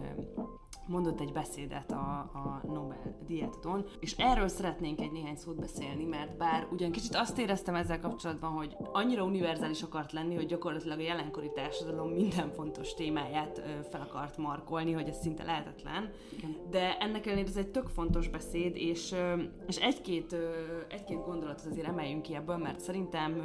mondott 0.88 1.20
egy 1.20 1.32
beszédet 1.32 1.92
a, 1.92 2.30
a 2.34 2.62
Nobel 2.68 3.18
díjátadón, 3.28 3.86
és 4.00 4.16
erről 4.18 4.48
szeretnénk 4.48 5.00
egy 5.00 5.12
néhány 5.12 5.36
szót 5.36 5.60
beszélni, 5.60 6.04
mert 6.04 6.38
bár 6.38 6.68
ugyan 6.72 6.92
kicsit 6.92 7.16
azt 7.16 7.38
éreztem 7.38 7.76
ezzel 7.76 8.00
kapcsolatban, 8.00 8.52
hogy 8.52 8.76
annyira 8.92 9.24
univerzális 9.24 9.82
akart 9.82 10.12
lenni, 10.12 10.36
hogy 10.36 10.46
gyakorlatilag 10.46 11.00
a 11.00 11.02
jelenkori 11.02 11.52
társadalom 11.56 12.10
minden 12.10 12.52
fontos 12.52 12.94
témáját 12.94 13.62
fel 13.90 14.02
akart 14.02 14.38
markolni, 14.38 14.92
hogy 14.92 15.08
ez 15.08 15.20
szinte 15.22 15.44
lehetetlen, 15.44 16.12
de 16.70 16.98
ennek 16.98 17.26
ellenére 17.26 17.48
ez 17.48 17.58
egy 17.58 17.72
tök 17.72 17.88
fontos 17.88 18.28
beszéd, 18.28 18.76
és, 18.76 19.16
és 19.68 19.78
egy-két, 19.78 20.36
egy-két 20.90 21.26
gondolatot 21.26 21.72
azért 21.72 21.88
emeljünk 21.88 22.22
ki 22.22 22.36
ebből, 22.36 22.58
mert 22.58 22.80
szerintem 22.80 23.42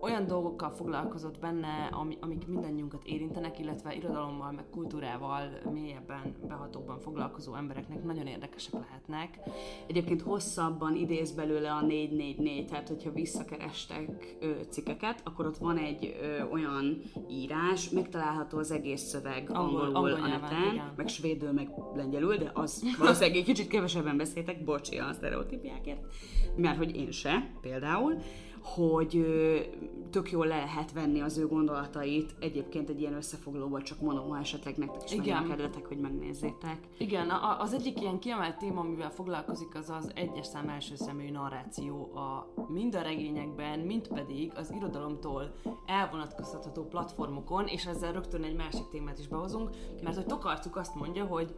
olyan 0.00 0.26
dolgokkal 0.26 0.70
foglalkozott 0.70 1.38
benne, 1.38 1.88
ami, 1.90 2.16
amik 2.20 2.46
mindannyiunkat 2.46 3.04
érintenek, 3.04 3.58
illetve 3.58 3.94
irodalommal, 3.94 4.52
meg 4.52 4.64
kultúrával 4.70 5.48
mélyebben, 5.72 6.34
behatóban 6.82 6.98
foglalkozó 6.98 7.54
embereknek 7.54 8.04
nagyon 8.04 8.26
érdekesek 8.26 8.72
lehetnek. 8.72 9.38
Egyébként 9.86 10.22
hosszabban 10.22 10.96
idéz 10.96 11.30
belőle 11.32 11.72
a 11.72 11.80
444, 11.80 12.66
tehát 12.66 12.88
hogyha 12.88 13.12
visszakerestek 13.12 14.36
ö, 14.40 14.50
cikkeket, 14.68 15.20
akkor 15.24 15.46
ott 15.46 15.56
van 15.56 15.78
egy 15.78 16.16
ö, 16.22 16.42
olyan 16.50 17.02
írás, 17.30 17.90
megtalálható 17.90 18.58
az 18.58 18.70
egész 18.70 19.00
szöveg 19.00 19.50
Angol- 19.50 19.82
angolul 19.82 19.94
angol 19.94 20.12
a 20.12 20.26
neten, 20.26 20.72
igen. 20.72 20.92
meg 20.96 21.08
svédül, 21.08 21.52
meg 21.52 21.68
lengyelül, 21.94 22.36
de 22.36 22.50
az 22.54 22.84
valószínűleg 22.98 23.36
egy 23.36 23.44
kicsit 23.44 23.68
kevesebben 23.68 24.16
beszéltek, 24.16 24.64
bocsi 24.64 24.98
a 24.98 25.12
sztereotípiákért, 25.12 26.00
mert 26.56 26.76
hogy 26.76 26.96
én 26.96 27.10
se 27.10 27.50
például, 27.60 28.14
hogy 28.62 29.24
tök 30.10 30.30
jól 30.30 30.46
le 30.46 30.56
lehet 30.56 30.92
venni 30.92 31.20
az 31.20 31.38
ő 31.38 31.46
gondolatait, 31.46 32.34
egyébként 32.40 32.88
egy 32.88 33.00
ilyen 33.00 33.14
összefoglalóban 33.14 33.82
csak 33.82 34.00
mondom, 34.00 34.28
ha 34.28 34.38
esetleg 34.38 34.76
nektek 34.76 35.04
is 35.04 35.12
Igen. 35.12 35.48
kedvetek, 35.48 35.86
hogy 35.86 35.98
megnézzétek. 35.98 36.78
Igen, 36.98 37.30
a, 37.30 37.60
az 37.60 37.72
egyik 37.72 38.00
ilyen 38.00 38.18
kiemelt 38.18 38.58
téma, 38.58 38.80
amivel 38.80 39.10
foglalkozik, 39.10 39.74
az 39.74 39.90
az 39.90 40.10
egyes 40.14 40.46
szám 40.46 40.68
első 40.68 40.96
személyű 40.96 41.30
narráció 41.30 42.14
a 42.14 42.52
mind 42.68 42.94
a 42.94 43.02
regényekben, 43.02 43.78
mind 43.78 44.08
pedig 44.08 44.52
az 44.54 44.72
irodalomtól 44.76 45.52
elvonatkoztatható 45.86 46.84
platformokon, 46.84 47.66
és 47.66 47.86
ezzel 47.86 48.12
rögtön 48.12 48.42
egy 48.42 48.56
másik 48.56 48.88
témát 48.90 49.18
is 49.18 49.28
behozunk, 49.28 49.70
mert 50.02 50.16
hogy 50.16 50.26
Tokarczuk 50.26 50.76
azt 50.76 50.94
mondja, 50.94 51.24
hogy 51.24 51.54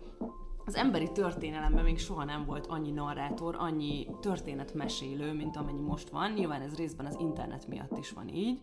az 0.66 0.74
emberi 0.76 1.12
történelemben 1.12 1.84
még 1.84 1.98
soha 1.98 2.24
nem 2.24 2.44
volt 2.44 2.66
annyi 2.66 2.90
narrátor, 2.90 3.56
annyi 3.58 4.06
történetmesélő, 4.20 5.32
mint 5.32 5.56
amennyi 5.56 5.80
most 5.80 6.08
van. 6.10 6.30
Nyilván 6.30 6.60
ez 6.60 6.74
részben 6.76 7.06
az 7.06 7.16
internet 7.20 7.66
miatt 7.66 7.98
is 7.98 8.10
van 8.10 8.28
így. 8.28 8.60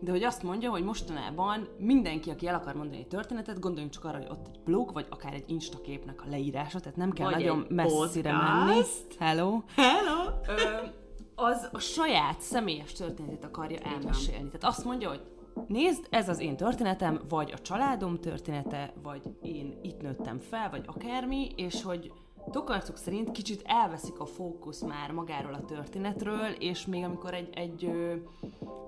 De 0.00 0.10
hogy 0.10 0.22
azt 0.22 0.42
mondja, 0.42 0.70
hogy 0.70 0.84
mostanában 0.84 1.68
mindenki, 1.78 2.30
aki 2.30 2.46
el 2.46 2.54
akar 2.54 2.74
mondani 2.74 2.98
egy 2.98 3.06
történetet, 3.06 3.60
gondoljunk 3.60 3.92
csak 3.92 4.04
arra, 4.04 4.16
hogy 4.16 4.28
ott 4.30 4.46
egy 4.46 4.60
blog, 4.64 4.92
vagy 4.92 5.06
akár 5.10 5.32
egy 5.34 5.44
Insta 5.46 5.80
képnek 5.80 6.22
a 6.22 6.28
leírása, 6.30 6.80
tehát 6.80 6.96
nem 6.96 7.10
kell 7.12 7.30
Vagy 7.30 7.34
nagyon 7.34 7.66
messzire 7.68 8.30
podcast. 8.30 8.66
menni. 8.66 8.80
Hello! 9.18 9.60
Hello! 9.76 10.24
Ö, 10.48 10.86
az 11.34 11.68
a 11.72 11.78
saját 11.78 12.40
személyes 12.40 12.92
történetét 12.92 13.44
akarja 13.44 13.78
elmesélni. 13.78 14.44
Tehát 14.44 14.64
azt 14.64 14.84
mondja, 14.84 15.08
hogy 15.08 15.20
nézd, 15.66 16.06
ez 16.10 16.28
az 16.28 16.40
én 16.40 16.56
történetem, 16.56 17.20
vagy 17.28 17.52
a 17.52 17.58
családom 17.58 18.20
története, 18.20 18.92
vagy 19.02 19.22
én 19.42 19.78
itt 19.82 20.02
nőttem 20.02 20.38
fel, 20.38 20.70
vagy 20.70 20.84
akármi, 20.86 21.52
és 21.56 21.82
hogy 21.82 22.12
Tokarczuk 22.50 22.96
szerint 22.96 23.30
kicsit 23.30 23.62
elveszik 23.64 24.20
a 24.20 24.26
fókusz 24.26 24.82
már 24.82 25.10
magáról 25.10 25.54
a 25.54 25.64
történetről, 25.64 26.50
és 26.58 26.86
még 26.86 27.04
amikor 27.04 27.34
egy, 27.34 27.48
egy, 27.54 27.90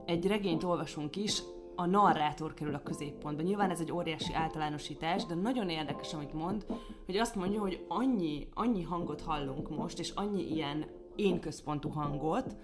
egy 0.07 0.27
regényt 0.27 0.63
olvasunk 0.63 1.17
is, 1.17 1.43
a 1.77 1.87
narrátor 1.87 2.55
kerül 2.55 2.75
a 2.75 2.83
középpontba. 2.83 3.43
Nyilván 3.43 3.71
ez 3.71 3.81
egy 3.81 3.93
óriási 3.93 4.35
általánosítás, 4.35 5.25
de 5.25 5.35
nagyon 5.35 5.69
érdekes, 5.69 6.15
amit 6.15 6.33
mond, 6.33 6.67
hogy 7.07 7.17
azt 7.17 7.35
mondja, 7.35 7.61
hogy 7.61 7.85
annyi, 7.89 8.49
annyi 8.55 8.83
hangot 8.83 9.21
hallunk 9.21 9.77
most, 9.77 9.99
és 9.99 10.11
annyi 10.11 10.53
ilyen 10.53 10.85
én 11.17 11.41
központú 11.41 11.89
hangot, 11.89 12.57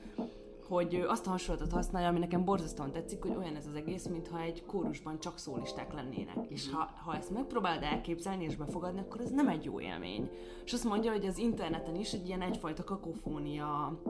hogy 0.71 1.05
azt 1.09 1.27
a 1.27 1.31
hasonlatot 1.31 1.73
használja, 1.73 2.09
ami 2.09 2.19
nekem 2.19 2.45
borzasztóan 2.45 2.93
tetszik, 2.93 3.23
hogy 3.23 3.37
olyan 3.37 3.57
ez 3.57 3.67
az 3.67 3.75
egész, 3.75 4.07
mintha 4.07 4.41
egy 4.41 4.65
kórusban 4.67 5.21
csak 5.21 5.39
szólisták 5.39 5.93
lennének. 5.93 6.37
És 6.49 6.71
ha, 6.71 6.91
ha 7.05 7.17
ezt 7.17 7.31
megpróbálod 7.31 7.83
elképzelni 7.83 8.45
és 8.45 8.57
befogadni, 8.57 9.00
akkor 9.00 9.21
ez 9.21 9.31
nem 9.31 9.49
egy 9.49 9.65
jó 9.65 9.81
élmény. 9.81 10.31
És 10.65 10.73
azt 10.73 10.85
mondja, 10.85 11.12
hogy 11.12 11.27
az 11.27 11.39
interneten 11.39 11.95
is 11.95 12.12
egy 12.12 12.27
ilyen 12.27 12.43
egyfajta 12.43 12.85
kakofónia 12.85 14.00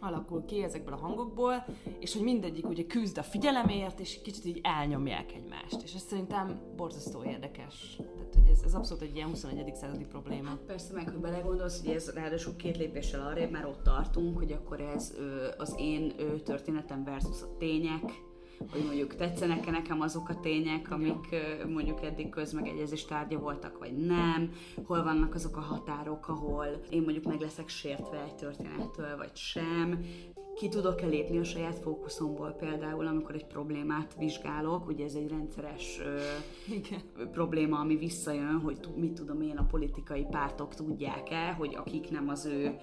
alakul 0.00 0.44
ki 0.44 0.62
ezekből 0.62 0.94
a 0.94 0.96
hangokból, 0.96 1.64
és 1.98 2.12
hogy 2.12 2.22
mindegyik 2.22 2.68
ugye 2.68 2.84
küzd 2.84 3.18
a 3.18 3.22
figyelemért, 3.22 4.00
és 4.00 4.22
kicsit 4.22 4.44
így 4.44 4.60
elnyomják 4.62 5.32
egymást. 5.34 5.82
És 5.82 5.94
ez 5.94 6.02
szerintem 6.02 6.60
borzasztó 6.76 7.24
érdekes. 7.24 7.96
Tehát, 7.96 8.34
hogy 8.34 8.50
ez, 8.52 8.62
ez 8.64 8.74
abszolút 8.74 9.02
egy 9.02 9.14
ilyen 9.14 9.28
21. 9.28 9.74
századi 9.74 10.04
probléma. 10.04 10.58
Persze, 10.66 10.92
meg 10.92 11.08
hogy 11.08 11.20
belegondolsz, 11.20 11.84
hogy 11.84 11.94
ez 11.94 12.10
ráadásul 12.14 12.56
két 12.56 12.76
lépéssel 12.76 13.26
arrébb 13.26 13.50
már 13.50 13.66
ott 13.66 13.82
tartunk, 13.82 14.38
hogy 14.38 14.52
akkor 14.52 14.80
ez 14.80 15.14
az 15.58 15.74
én 15.78 16.12
történetem 16.44 17.04
versus 17.04 17.42
a 17.42 17.56
tények, 17.58 18.28
hogy 18.70 18.84
mondjuk 18.84 19.14
tetszenek-e 19.14 19.70
nekem 19.70 20.00
azok 20.00 20.28
a 20.28 20.40
tények, 20.40 20.90
amik 20.90 21.36
mondjuk 21.68 22.02
eddig 22.02 22.28
közmegegyezés 22.28 23.04
tárgya 23.04 23.38
voltak, 23.38 23.78
vagy 23.78 23.96
nem, 23.96 24.52
hol 24.84 25.02
vannak 25.02 25.34
azok 25.34 25.56
a 25.56 25.60
határok, 25.60 26.28
ahol 26.28 26.66
én 26.90 27.02
mondjuk 27.02 27.24
meg 27.24 27.40
leszek 27.40 27.68
sértve 27.68 28.22
egy 28.22 28.34
történettől, 28.34 29.16
vagy 29.16 29.36
sem, 29.36 30.04
ki 30.54 30.68
tudok-e 30.68 31.06
lépni 31.06 31.38
a 31.38 31.44
saját 31.44 31.78
fókuszomból 31.78 32.50
például, 32.50 33.06
amikor 33.06 33.34
egy 33.34 33.46
problémát 33.46 34.14
vizsgálok, 34.18 34.88
ugye 34.88 35.04
ez 35.04 35.14
egy 35.14 35.28
rendszeres 35.28 36.00
ö, 36.04 36.20
Igen. 36.74 37.00
probléma, 37.32 37.78
ami 37.78 37.96
visszajön, 37.96 38.60
hogy 38.60 38.78
mit 38.96 39.12
tudom 39.12 39.40
én, 39.40 39.56
a 39.56 39.66
politikai 39.66 40.26
pártok 40.30 40.74
tudják-e, 40.74 41.52
hogy 41.52 41.74
akik 41.74 42.10
nem 42.10 42.28
az 42.28 42.46
ő, 42.46 42.76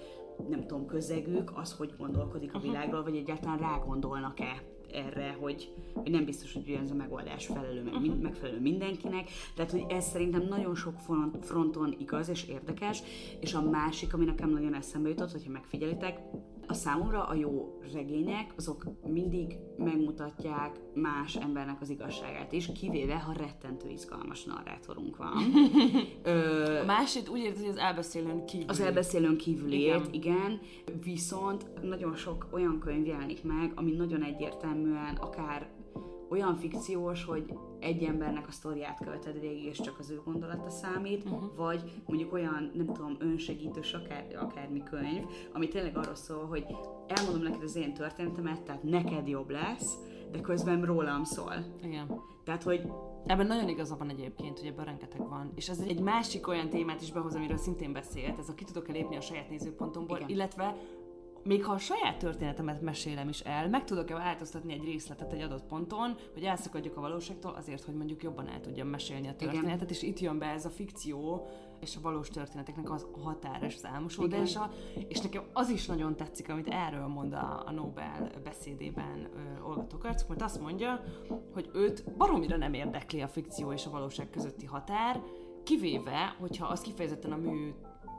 nem 0.50 0.62
tudom, 0.62 0.86
közegük, 0.86 1.51
az 1.55 1.74
hogy 1.74 1.93
gondolkodik 1.98 2.53
a 2.53 2.60
világról, 2.60 3.03
vagy 3.03 3.15
egyáltalán 3.15 3.57
rágondolnak-e 3.57 4.75
erre, 4.94 5.38
hogy, 5.39 5.74
hogy 5.94 6.12
nem 6.12 6.25
biztos, 6.25 6.53
hogy 6.53 6.70
ugyanaz 6.70 6.91
a 6.91 6.96
megoldás 6.96 7.46
felelő, 7.46 7.84
meg, 7.84 8.01
mind, 8.01 8.22
megfelelő 8.22 8.60
mindenkinek. 8.60 9.29
Tehát, 9.56 9.72
hogy 9.72 9.86
ez 9.89 10.06
szerintem 10.06 10.46
nagyon 10.50 10.75
sok 10.75 11.00
front, 11.00 11.46
fronton 11.46 11.96
igaz 12.00 12.29
és 12.29 12.46
érdekes, 12.48 13.01
és 13.39 13.53
a 13.53 13.62
másik, 13.62 14.13
ami 14.13 14.25
nekem 14.25 14.50
nagyon 14.50 14.74
eszembe 14.74 15.10
jutott, 15.10 15.32
hogyha 15.32 15.51
megfigyelitek, 15.51 16.20
a 16.67 16.74
számomra 16.74 17.24
a 17.24 17.33
jó 17.33 17.79
regények, 17.93 18.53
azok 18.57 18.83
mindig 19.05 19.57
megmutatják 19.77 20.79
más 20.93 21.36
embernek 21.36 21.81
az 21.81 21.89
igazságát 21.89 22.51
is, 22.51 22.71
kivéve, 22.79 23.15
ha 23.19 23.33
rettentő 23.33 23.89
izgalmas 23.89 24.43
narrátorunk 24.43 25.17
van. 25.17 25.33
Ö, 26.24 26.79
A 26.81 26.86
másik 26.86 27.31
úgy 27.31 27.39
érted, 27.39 27.59
hogy 27.62 27.69
az 27.69 27.77
elbeszélőn 27.77 28.45
kívül. 28.45 28.69
az 28.69 28.79
elbeszélőn 28.79 29.38
kívülét, 29.38 29.79
Igen. 29.81 30.01
igen. 30.12 30.36
igen, 30.36 30.59
viszont 31.03 31.65
nagyon 31.81 32.15
sok 32.15 32.47
olyan 32.51 32.79
könyv 32.79 33.05
jelenik 33.05 33.43
meg, 33.43 33.71
ami 33.75 33.91
nagyon 33.91 34.24
egyértelműen 34.24 35.15
akár 35.15 35.69
olyan 36.29 36.55
fikciós, 36.55 37.24
hogy 37.24 37.53
egy 37.79 38.03
embernek 38.03 38.48
a 38.48 38.51
sztoriát 38.51 39.00
követed 39.00 39.39
végig, 39.39 39.63
és 39.63 39.79
csak 39.79 40.00
az 40.00 40.10
ő 40.10 40.22
gondolata 40.25 40.69
számít, 40.69 41.24
uh-huh. 41.24 41.55
vagy 41.55 42.01
mondjuk 42.05 42.34
olyan, 42.34 42.72
nem 42.74 42.86
tudom, 42.86 43.15
önsegítős 43.19 43.93
akár, 43.93 44.25
akármi 44.39 44.84
könyv, 44.84 45.25
ami 45.53 45.67
tényleg 45.67 45.98
arról 45.98 46.15
szól, 46.15 46.46
hogy 46.46 46.65
elmondom 47.07 47.43
neked 47.43 47.63
az 47.63 47.75
én 47.75 47.93
történetemet, 47.93 48.63
tehát 48.63 48.84
neked 48.84 49.27
jobb 49.27 49.50
lesz, 49.50 49.98
de 50.31 50.41
közben 50.41 50.86
rólam 50.86 51.24
szól. 51.24 51.53
Igen. 51.84 52.22
Tehát, 52.43 52.63
hogy 52.63 52.81
Ebben 53.27 53.48
nagyon 53.48 53.69
igaza 53.69 53.96
van 53.98 54.10
egyébként, 54.10 54.60
hogy 54.60 54.67
ebben 54.67 54.86
rengeteg 54.86 55.29
van. 55.29 55.51
És 55.55 55.69
ez 55.69 55.79
egy 55.79 56.00
másik 56.00 56.48
olyan 56.48 56.69
témát 56.69 57.01
is 57.01 57.12
behoz, 57.12 57.36
amiről 57.36 57.57
szintén 57.57 57.93
beszélt, 57.93 58.39
ez 58.39 58.50
a 58.50 58.53
ki 58.53 58.63
tudok-e 58.63 58.91
lépni 58.91 59.15
a 59.15 59.22
saját 59.22 59.50
nézőpontomból, 59.50 60.17
Igen. 60.17 60.29
illetve 60.29 60.75
még 61.48 61.63
ha 61.66 61.74
a 61.74 61.77
saját 61.77 62.18
történetemet 62.18 62.82
mesélem 62.82 63.30
is 63.30 63.39
el, 63.39 63.70
meg 63.70 63.84
tudok-e 63.84 64.13
változtatni 64.13 64.74
egy 64.74 64.84
részletet 64.84 65.34
egy 65.34 65.42
adott 65.42 65.63
ponton, 65.63 66.16
hogy 66.34 66.44
elszakadjuk 66.44 66.98
a 66.98 67.01
valóságtól 67.01 67.54
azért, 67.54 67.84
hogy 67.84 67.96
mondjuk 67.96 68.24
jobban 68.24 68.48
el 68.48 68.62
tudjam 68.62 68.88
mesélni 68.88 69.27
a 69.27 69.36
történetet, 69.36 69.89
és 69.89 70.01
itt 70.01 70.20
jön 70.20 70.38
be 70.38 70.46
ez 70.46 70.66
a 70.66 70.70
fikció 70.70 71.48
és 71.80 71.96
a 71.96 72.01
valós 72.01 72.30
történeteknek 72.30 72.92
az 72.92 73.08
a 73.13 73.20
határa 73.20 73.66
és 73.66 73.75
az 73.75 73.86
elmosódása, 73.86 74.72
és 75.08 75.20
nekem 75.20 75.44
az 75.54 75.70
is 75.70 75.86
nagyon 75.86 76.16
tetszik, 76.16 76.50
amit 76.50 76.68
erről 76.68 77.08
mond 77.08 77.34
a, 77.34 77.63
a 77.66 77.72
Nobel 77.72 78.32
beszédében 78.44 79.30
ö, 79.36 79.62
Olga 79.62 79.88
Tokarczuk, 79.88 80.27
mert 80.27 80.42
azt 80.42 80.62
mondja, 80.62 81.04
hogy 81.54 81.70
őt 81.74 82.16
baromira 82.18 82.58
nem 82.58 82.74
érdekli 82.74 83.22
a 83.22 83.27
fikció 83.27 83.74
és 83.74 83.86
a 83.86 83.89
valóság 83.89 84.30
közötti 84.30 84.66
határ, 84.66 85.22
kivéve, 85.63 86.36
hogyha 86.39 86.66
az 86.66 86.82
kifejezetten 86.82 87.32
a 87.32 87.38
mű 87.38 87.74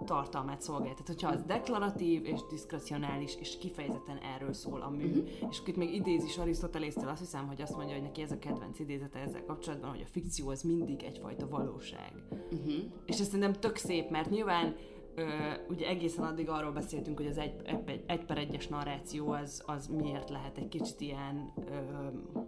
tartalmát 0.04 0.60
szolgálja. 0.60 0.92
Tehát, 0.92 1.06
hogyha 1.06 1.28
az 1.28 1.42
deklaratív 1.42 2.24
és 2.24 2.40
diszkrecionális, 2.50 3.36
és 3.40 3.58
kifejezetten 3.58 4.16
erről 4.16 4.52
szól 4.52 4.80
a 4.80 4.90
mű, 4.90 5.08
uh-huh. 5.08 5.48
és 5.50 5.62
itt 5.66 5.76
még 5.76 5.94
idéz 5.94 6.24
is 6.24 6.38
Arisztotelésztől, 6.38 7.08
azt 7.08 7.20
hiszem, 7.20 7.46
hogy 7.46 7.62
azt 7.62 7.76
mondja, 7.76 7.94
hogy 7.94 8.02
neki 8.02 8.22
ez 8.22 8.32
a 8.32 8.38
kedvenc 8.38 8.78
idézete 8.78 9.18
ezzel 9.18 9.44
kapcsolatban, 9.44 9.90
hogy 9.90 10.02
a 10.06 10.10
fikció 10.10 10.48
az 10.48 10.62
mindig 10.62 11.02
egyfajta 11.02 11.48
valóság. 11.48 12.12
uh-huh. 12.30 12.74
És 13.06 13.20
ez 13.20 13.26
szerintem 13.26 13.52
tök 13.52 13.76
szép, 13.76 14.10
mert 14.10 14.30
nyilván 14.30 14.76
ö, 15.14 15.24
ugye 15.68 15.86
egészen 15.86 16.24
addig 16.24 16.48
arról 16.48 16.72
beszéltünk, 16.72 17.16
hogy 17.16 17.26
az 17.26 17.38
egy, 17.38 17.54
egy, 17.64 18.02
egy 18.06 18.24
per 18.24 18.38
egyes 18.38 18.68
narráció 18.68 19.30
az, 19.30 19.62
az 19.66 19.86
miért 19.86 20.30
lehet 20.30 20.58
egy 20.58 20.68
kicsit 20.68 21.00
ilyen, 21.00 21.52
ö, 21.56 21.74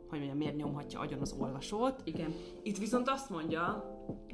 hogy 0.08 0.18
mondjam, 0.18 0.36
miért 0.36 0.56
nyomhatja 0.56 1.00
agyon 1.00 1.20
az 1.20 1.36
olvasót. 1.40 2.00
igen. 2.04 2.34
Itt 2.62 2.78
viszont 2.78 3.08
azt 3.08 3.30
mondja, 3.30 3.84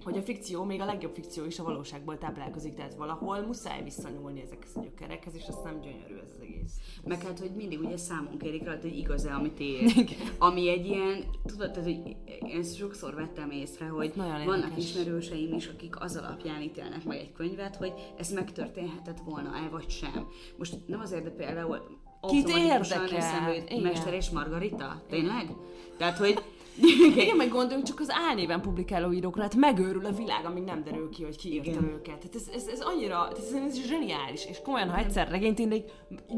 hogy 0.05 0.17
a 0.17 0.23
fikció, 0.23 0.65
még 0.65 0.81
a 0.81 0.85
legjobb 0.85 1.15
fikció 1.15 1.45
is 1.45 1.59
a 1.59 1.63
valóságból 1.63 2.19
táplálkozik, 2.19 2.75
tehát 2.75 2.95
valahol 2.95 3.41
muszáj 3.41 3.83
visszanyúlni 3.83 4.41
ezekhez 4.41 4.77
a 4.77 4.81
gyökerekhez, 4.81 5.35
és 5.35 5.45
aztán 5.49 5.81
gyönyörű 5.81 6.15
ez 6.25 6.31
az 6.35 6.43
egész. 6.43 6.75
Meg 7.05 7.23
hát, 7.23 7.39
hogy 7.39 7.51
mindig 7.57 7.81
ugye 7.81 7.97
számon 7.97 8.39
kérik 8.39 8.65
rajta, 8.65 8.89
hogy 8.89 8.99
igaz-e, 8.99 9.35
amit 9.35 9.61
ér. 9.61 9.93
Ami 10.39 10.69
egy 10.69 10.87
ilyen, 10.87 11.25
tudod, 11.45 11.71
tehát, 11.71 11.89
hogy 11.89 12.17
én 12.49 12.63
sokszor 12.63 13.15
vettem 13.15 13.51
észre, 13.51 13.87
hogy 13.87 14.13
vannak 14.17 14.49
érdekes. 14.49 14.77
ismerőseim 14.77 15.55
is, 15.55 15.67
akik 15.67 16.01
az 16.01 16.17
alapján 16.17 16.63
ítélnek 16.63 17.05
meg 17.05 17.19
egy 17.19 17.33
könyvet, 17.33 17.77
hogy 17.77 17.93
ez 18.19 18.33
megtörténhetett 18.33 19.21
volna-e, 19.25 19.69
vagy 19.69 19.91
sem. 19.91 20.27
Most 20.59 20.77
nem 20.87 21.01
azért, 21.01 21.23
de 21.23 21.31
például 21.31 22.05
automatikusan 22.21 22.61
érdekel? 22.61 23.17
eszembe 23.17 23.57
Igen. 23.57 23.83
Mester 23.83 24.15
és 24.15 24.31
Margarita? 24.31 25.03
Tényleg? 25.09 25.51
Tehát, 25.97 26.19
hogy 26.19 26.39
Igen, 27.17 27.37
meg 27.37 27.49
gondoljunk 27.49 27.87
csak 27.87 28.01
az 28.01 28.09
álnéven 28.11 28.61
publikáló 28.61 29.13
írókra, 29.13 29.43
hát 29.43 29.55
megőrül 29.55 30.07
a 30.07 30.13
világ, 30.13 30.45
amíg 30.45 30.63
nem 30.63 30.85
derül 30.85 31.09
ki, 31.11 31.23
hogy 31.23 31.37
ki 31.37 31.53
írta 31.53 31.71
Igen. 31.71 31.85
őket. 31.85 32.19
Tehát 32.19 32.35
ez, 32.35 32.49
ez, 32.55 32.67
ez 32.67 32.81
annyira, 32.81 33.29
ez, 33.37 33.53
ez 33.53 33.87
zseniális, 33.87 34.47
és 34.47 34.61
komolyan, 34.65 34.91
ha 34.91 34.99
egyszer 34.99 35.29
regényt 35.29 35.59
írnék, 35.59 35.91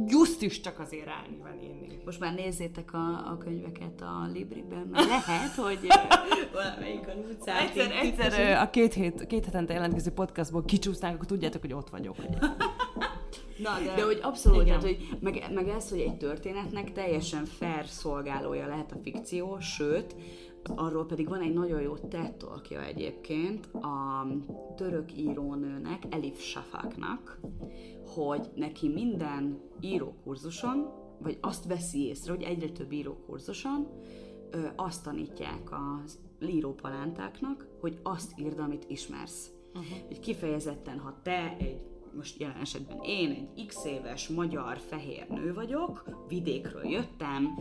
just 0.06 0.42
is 0.42 0.60
csak 0.60 0.78
azért 0.78 1.08
álnéven 1.08 1.60
írnék. 1.62 2.04
Most 2.04 2.20
már 2.20 2.34
nézzétek 2.34 2.92
a, 2.92 3.30
a 3.30 3.36
könyveket 3.38 4.00
a 4.00 4.28
Libriben, 4.32 4.88
mert 4.90 5.08
lehet, 5.26 5.54
hogy 5.54 5.78
valamelyik 6.52 7.08
a 7.08 7.12
utcán. 7.30 7.56
Egyszer, 7.56 7.90
egyszer 7.90 8.62
a 8.62 8.70
két, 8.70 8.94
hét, 8.94 9.26
két 9.26 9.44
hetente 9.44 9.72
jelentkező 9.72 10.10
podcastból 10.10 10.64
kicsúsznánk, 10.64 11.14
akkor 11.14 11.26
tudjátok, 11.26 11.60
hogy 11.60 11.72
ott 11.72 11.90
vagyok. 11.90 12.16
Na, 13.62 13.78
de, 13.84 13.94
de 13.94 14.04
hogy 14.04 14.18
abszolút, 14.22 14.62
Igen. 14.62 14.80
tehát, 14.80 14.96
hogy 14.96 15.08
meg, 15.20 15.50
meg 15.54 15.68
ez, 15.68 15.90
hogy 15.90 16.00
egy 16.00 16.16
történetnek 16.16 16.92
teljesen 16.92 17.44
fair 17.44 17.86
szolgálója 17.86 18.66
lehet 18.66 18.92
a 18.92 18.98
fikció, 19.02 19.58
sőt, 19.60 20.16
arról 20.76 21.06
pedig 21.06 21.28
van 21.28 21.40
egy 21.40 21.52
nagyon 21.52 21.80
jó 21.80 21.96
TED 21.96 22.34
talkja 22.34 22.84
egyébként 22.84 23.66
a 23.74 24.26
török 24.76 25.16
írónőnek, 25.16 26.02
Elif 26.10 26.40
Shafaknak, 26.40 27.40
hogy 28.06 28.50
neki 28.54 28.88
minden 28.88 29.60
írókurzuson, 29.80 30.90
vagy 31.18 31.38
azt 31.40 31.64
veszi 31.64 32.06
észre, 32.06 32.32
hogy 32.32 32.42
egyre 32.42 32.68
több 32.68 32.92
írókurzuson 32.92 33.88
ö, 34.50 34.58
azt 34.76 35.04
tanítják 35.04 35.70
az 35.70 36.18
írópalántáknak, 36.48 37.66
hogy 37.80 37.98
azt 38.02 38.32
írd, 38.40 38.58
amit 38.58 38.84
ismersz. 38.88 39.50
Uh-huh. 39.68 40.06
Hogy 40.06 40.20
kifejezetten, 40.20 40.98
ha 40.98 41.20
te 41.22 41.56
egy 41.58 41.80
most 42.18 42.40
jelen 42.40 42.60
esetben 42.60 42.98
én 43.02 43.30
egy 43.30 43.66
x 43.66 43.84
éves 43.84 44.28
magyar 44.28 44.78
fehér 44.78 45.28
nő 45.28 45.54
vagyok, 45.54 46.04
vidékről 46.28 46.86
jöttem, 46.86 47.58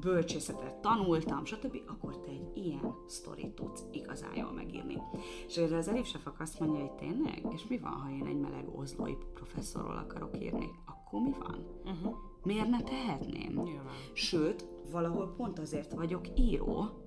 bölcsészetet 0.00 0.74
tanultam, 0.74 1.44
stb., 1.44 1.80
akkor 1.86 2.20
te 2.20 2.30
egy 2.30 2.50
ilyen 2.54 2.94
sztorit 3.06 3.54
tudsz 3.54 3.84
igazán 3.92 4.36
jól 4.36 4.52
megírni. 4.52 4.98
És 5.46 5.56
erre 5.56 5.76
az 5.76 5.88
Elif 5.88 6.06
Safak 6.06 6.40
azt 6.40 6.60
mondja, 6.60 6.80
hogy 6.80 6.92
tényleg, 6.92 7.46
és 7.54 7.66
mi 7.68 7.78
van, 7.78 7.92
ha 7.92 8.10
én 8.10 8.26
egy 8.26 8.40
meleg 8.40 8.78
oszlói 8.78 9.14
professzorról 9.34 9.96
akarok 9.96 10.42
írni? 10.42 10.70
Akkor 10.86 11.20
mi 11.20 11.34
van? 11.38 11.66
Uh-huh. 11.84 12.14
Miért 12.42 12.68
ne 12.68 12.82
tehetném? 12.82 13.52
Nyilván. 13.52 13.94
Sőt, 14.12 14.66
valahol 14.90 15.34
pont 15.36 15.58
azért 15.58 15.92
vagyok 15.92 16.26
író, 16.38 17.04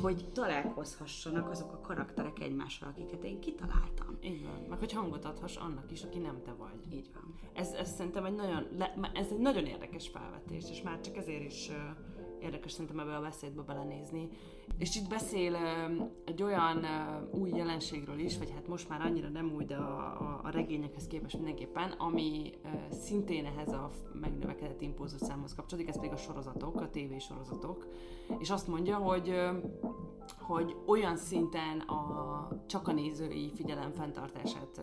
hogy 0.00 0.28
találkozhassanak 0.32 1.50
azok 1.50 1.72
a 1.72 1.80
karakterek 1.80 2.40
egymással, 2.40 2.88
akiket 2.88 3.24
én 3.24 3.40
kitaláltam. 3.40 4.18
Így 4.20 4.44
van. 4.44 4.66
Meg 4.68 4.78
hogy 4.78 4.92
hangot 4.92 5.24
adhass 5.24 5.56
annak 5.56 5.90
is, 5.90 6.02
aki 6.02 6.18
nem 6.18 6.42
te 6.44 6.52
vagy. 6.52 6.92
Így 6.92 7.10
van. 7.14 7.34
Ez, 7.52 7.72
ez 7.72 7.94
szerintem 7.94 8.24
egy 8.24 8.34
nagyon, 8.34 8.66
le, 8.78 9.10
ez 9.14 9.30
egy 9.30 9.38
nagyon 9.38 9.66
érdekes 9.66 10.08
felvetés, 10.08 10.70
és 10.70 10.82
már 10.82 11.00
csak 11.00 11.16
ezért 11.16 11.44
is 11.44 11.68
uh, 11.68 11.76
érdekes 12.42 12.72
szerintem 12.72 13.00
ebbe 13.00 13.16
a 13.16 13.20
beszédbe 13.20 13.62
belenézni. 13.62 14.28
És 14.78 14.96
itt 14.96 15.08
beszél 15.08 15.56
egy 16.24 16.42
olyan 16.42 16.84
új 17.32 17.50
jelenségről 17.50 18.18
is, 18.18 18.38
vagy 18.38 18.50
hát 18.50 18.68
most 18.68 18.88
már 18.88 19.00
annyira 19.00 19.28
nem 19.28 19.52
új, 19.54 19.64
de 19.64 19.76
a, 19.76 19.98
a, 19.98 20.40
a 20.42 20.50
regényekhez 20.50 21.06
képest 21.06 21.34
mindenképpen, 21.34 21.90
ami 21.90 22.52
szintén 22.90 23.44
ehhez 23.44 23.72
a 23.72 23.90
megnövekedett 24.20 24.80
impulzusszámhoz 24.80 25.54
kapcsolódik, 25.54 25.88
ez 25.90 25.96
pedig 25.96 26.12
a 26.12 26.16
sorozatok, 26.16 26.80
a 26.80 26.90
tévésorozatok. 26.90 27.86
És 28.38 28.50
azt 28.50 28.68
mondja, 28.68 28.96
hogy 28.96 29.34
hogy 30.40 30.76
olyan 30.86 31.16
szinten 31.16 31.78
a, 31.78 32.48
csak 32.66 32.88
a 32.88 32.92
nézői 32.92 33.52
figyelem 33.54 33.92
fenntartását 33.92 34.80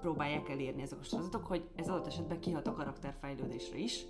próbálják 0.00 0.48
elérni 0.48 0.82
ezek 0.82 0.98
a 0.98 1.02
sorozatok, 1.02 1.46
hogy 1.46 1.68
ez 1.74 1.88
adott 1.88 2.06
esetben 2.06 2.40
kihat 2.40 2.66
a 2.66 2.72
karakterfejlődésre 2.72 3.78
is. 3.78 4.04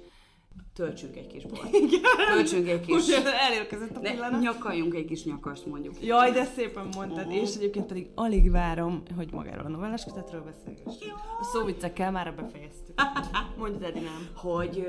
Töltsünk 0.75 1.17
egy 1.17 1.27
kis 1.27 1.43
bort. 1.47 1.71
Töltsünk 2.35 2.69
egy 2.69 2.81
kis... 2.81 3.07
Ugye 3.07 3.39
elérkezett 3.41 3.97
a 3.97 4.01
pillanat. 4.01 4.41
nyakaljunk 4.41 4.95
egy 4.95 5.05
kis 5.05 5.25
nyakast 5.25 5.67
mondjuk. 5.67 5.95
Jaj, 6.05 6.31
de 6.31 6.45
szépen 6.45 6.89
mondtad, 6.97 7.27
Mhm. 7.27 7.35
és 7.35 7.55
egyébként 7.57 7.87
pedig 7.87 8.11
alig 8.15 8.51
várom, 8.51 9.03
hogy 9.17 9.33
magáról 9.33 9.65
a 9.67 9.69
novellás 9.69 10.05
kötetről 10.05 10.43
beszélgessünk. 10.43 11.13
A 11.41 11.45
szóviccekkel 11.45 12.11
már 12.11 12.35
befejeztük. 12.35 12.95
Mondj, 13.59 13.85
Edinám. 13.85 14.29
Hogy 14.35 14.87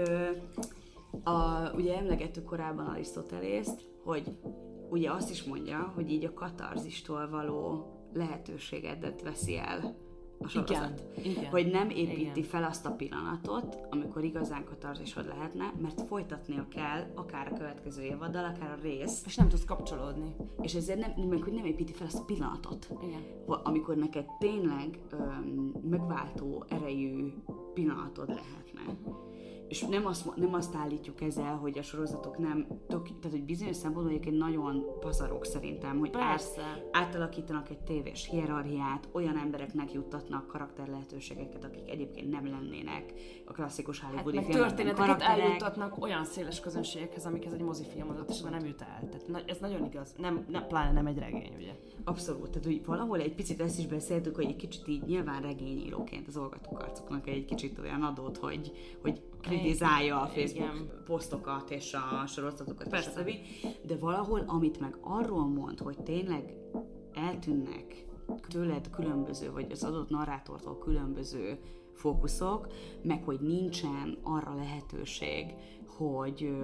a, 1.24 1.70
ugye 1.76 1.98
emlegettük 1.98 2.44
korábban 2.44 2.86
Arisztotelészt, 2.86 3.82
hogy 4.04 4.24
ugye 4.90 5.12
azt 5.12 5.30
is 5.32 5.44
mondja, 5.44 5.92
hogy 5.96 6.12
így 6.12 6.26
a 6.26 6.34
katarzistól 6.34 7.30
való 7.30 7.88
lehetőségedet 8.14 9.22
veszi 9.22 9.58
el 9.58 9.96
a 10.40 10.48
sorozat. 10.48 11.04
Igen, 11.18 11.38
igen. 11.38 11.50
Hogy 11.50 11.72
nem 11.72 11.90
építi 11.90 12.22
Igen. 12.22 12.44
fel 12.44 12.64
azt 12.64 12.86
a 12.86 12.92
pillanatot, 12.92 13.78
amikor 13.90 14.24
igazán 14.24 14.64
katarzisod 14.64 15.26
lehetne, 15.28 15.74
mert 15.82 16.02
folytatnia 16.02 16.68
kell 16.70 17.12
akár 17.16 17.48
a 17.52 17.58
következő 17.58 18.02
évaddal, 18.02 18.44
akár 18.46 18.72
a 18.72 18.82
rész, 18.82 19.24
És 19.26 19.36
nem 19.36 19.50
tudsz 19.50 19.66
kapcsolódni. 19.66 20.36
és 20.62 20.74
ezért 20.74 21.00
nem, 21.00 21.28
meg 21.28 21.42
hogy 21.44 21.54
nem 21.54 21.66
építi 21.66 21.94
fel 21.94 22.08
azt 22.08 22.20
a 22.20 22.24
pillanatot. 22.26 22.90
Igen. 23.04 23.22
Amikor 23.64 23.96
neked 23.96 24.26
tényleg 24.40 25.00
öm, 25.12 25.74
megváltó 25.90 26.66
erejű 26.70 27.34
pillanatod 27.74 28.28
lehetne. 28.28 28.98
És 29.70 29.82
nem 29.82 30.06
azt, 30.06 30.36
nem 30.36 30.54
azt 30.54 30.76
állítjuk 30.76 31.22
ezzel, 31.22 31.56
hogy 31.56 31.78
a 31.78 31.82
sorozatok 31.82 32.38
nem, 32.38 32.68
tök, 32.88 33.04
tehát 33.04 33.32
hogy 33.32 33.44
bizonyos 33.44 33.76
szempontból 33.76 34.12
egyébként 34.16 34.38
nagyon 34.38 34.86
pazarok 35.00 35.46
szerintem, 35.46 36.00
hogy 36.00 36.10
át, 36.14 36.30
Persze. 36.30 36.88
átalakítanak 36.92 37.70
egy 37.70 37.80
tévés 37.80 38.28
hierarchiát, 38.32 39.08
olyan 39.12 39.38
embereknek 39.38 39.94
juttatnak 39.94 40.48
karakter 40.48 40.88
lehetőségeket, 40.88 41.64
akik 41.64 41.90
egyébként 41.90 42.30
nem 42.30 42.46
lennének 42.50 43.14
a 43.46 43.52
klasszikus 43.52 44.00
Hát 44.00 44.12
Hollywoodi 44.12 44.36
meg 44.36 44.46
filmekben 44.46 44.76
történeteket 44.76 45.18
karakterek. 45.18 45.46
eljuttatnak 45.46 46.02
olyan 46.04 46.26
széles 46.26 46.60
közönségekhez, 46.60 47.26
amikhez 47.26 47.54
egy 47.54 47.62
mozifilm 47.62 48.10
adott 48.10 48.30
esetben 48.30 48.52
nem 48.52 48.66
jut 48.66 48.82
el. 48.82 49.10
Tehát 49.10 49.28
na- 49.28 49.44
ez 49.46 49.58
nagyon 49.58 49.86
igaz. 49.86 50.16
Nem, 50.18 50.46
nem, 50.50 50.68
pláne 50.68 50.92
nem 50.92 51.06
egy 51.06 51.18
regény, 51.18 51.54
ugye? 51.58 51.72
Abszolút, 52.04 52.50
tehát 52.50 52.66
hogy 52.66 52.86
valahol 52.86 53.20
egy 53.20 53.36
picit 53.36 53.62
ezt 53.62 53.80
is 53.80 53.88
beszéltük, 53.88 54.36
hogy 54.36 54.46
egy 54.46 54.56
kicsit 54.56 54.88
így 54.88 55.04
nyilván 55.06 55.42
regényíróként 55.42 56.28
az 56.28 56.38
olgatókarcoknak 56.38 57.28
egy 57.28 57.46
kicsit 57.46 57.80
olyan 57.80 58.02
adott, 58.02 58.38
hogy, 58.38 58.72
hogy 59.02 59.22
kritizálja 59.42 60.22
a 60.22 60.26
Facebook 60.28 60.74
Igen. 60.74 61.04
posztokat 61.06 61.72
és 61.72 61.94
a 61.94 62.26
sorozatokat, 62.26 62.90
Persze. 62.90 63.10
stb. 63.10 63.32
De 63.88 63.98
valahol, 63.98 64.44
amit 64.48 64.80
meg 64.80 64.98
arról 65.02 65.48
mond, 65.48 65.80
hogy 65.80 65.98
tényleg 65.98 66.54
eltűnnek 67.14 68.06
tőled 68.48 68.90
különböző, 68.90 69.52
vagy 69.52 69.72
az 69.72 69.84
adott 69.84 70.10
narrátortól 70.10 70.78
különböző 70.78 71.60
fókuszok, 71.94 72.68
meg 73.02 73.24
hogy 73.24 73.40
nincsen 73.40 74.18
arra 74.24 74.56
lehetőség, 74.56 75.54
hogy 75.98 76.56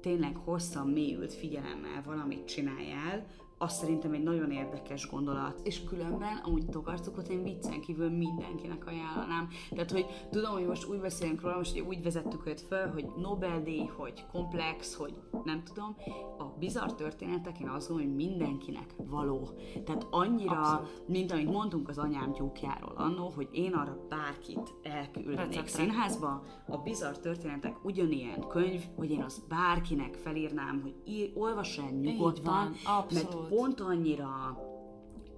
tényleg 0.00 0.36
hosszan 0.36 0.88
mélyült 0.88 1.32
figyelemmel 1.32 2.02
valamit 2.04 2.44
csináljál, 2.44 3.26
az 3.62 3.72
szerintem 3.72 4.12
egy 4.12 4.22
nagyon 4.22 4.50
érdekes 4.50 5.08
gondolat. 5.10 5.60
És 5.64 5.84
különben, 5.84 6.36
amúgy 6.44 6.66
tokarcukot 6.66 7.28
én 7.28 7.42
viccen 7.42 7.80
kívül 7.80 8.10
mindenkinek 8.10 8.86
ajánlanám. 8.86 9.48
Tehát, 9.70 9.90
hogy 9.90 10.06
tudom, 10.30 10.52
hogy 10.52 10.66
most 10.66 10.86
úgy 10.88 11.00
beszélünk 11.00 11.40
róla, 11.40 11.56
most 11.56 11.72
ugye 11.72 11.82
úgy 11.82 12.02
vezettük 12.02 12.46
őt 12.46 12.60
föl, 12.60 12.86
hogy 12.86 13.06
Nobel-díj, 13.16 13.86
hogy 13.96 14.24
komplex, 14.32 14.94
hogy 14.94 15.14
nem 15.44 15.62
tudom. 15.64 15.96
A 16.38 16.44
bizarr 16.58 16.88
történetek, 16.88 17.60
én 17.60 17.68
azt 17.68 17.88
gondolom, 17.88 18.12
hogy 18.12 18.26
mindenkinek 18.26 18.94
való. 18.96 19.48
Tehát 19.84 20.06
annyira, 20.10 20.60
Abszolút. 20.60 21.08
mint 21.08 21.32
amit 21.32 21.52
mondtunk 21.52 21.88
az 21.88 21.98
anyám 21.98 22.32
tyúkjáról 22.32 22.92
annó, 22.96 23.32
hogy 23.34 23.48
én 23.52 23.72
arra 23.72 24.06
bárkit 24.08 24.74
elküldenék 24.82 25.38
Receptre. 25.38 25.82
színházba, 25.82 26.42
a 26.66 26.76
bizarr 26.76 27.14
történetek 27.14 27.84
ugyanilyen 27.84 28.48
könyv, 28.48 28.82
hogy 28.96 29.10
én 29.10 29.22
azt 29.22 29.48
bárkinek 29.48 30.14
felírnám, 30.14 30.80
hogy 30.82 30.94
ír, 31.04 31.30
olvassa 31.34 31.82
el 31.82 31.90
nyugodtan, 31.90 32.72
mert 33.12 33.50
pont 33.52 33.80
annyira 33.80 34.58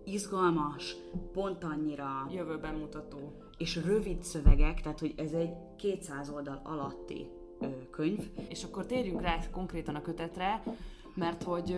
izgalmas, 0.04 0.96
pont 1.32 1.64
annyira 1.64 2.26
Jövőben 2.30 2.74
mutató. 2.74 3.32
és 3.58 3.76
rövid 3.84 4.22
szövegek, 4.22 4.80
tehát 4.80 5.00
hogy 5.00 5.14
ez 5.16 5.32
egy 5.32 5.52
200 5.76 6.30
oldal 6.30 6.60
alatti 6.64 7.26
könyv, 7.90 8.30
És 8.48 8.64
akkor 8.64 8.86
térjünk 8.86 9.20
rá 9.20 9.38
konkrétan 9.50 9.94
a 9.94 10.02
kötetre. 10.02 10.62
Mert 11.14 11.42
hogy 11.42 11.70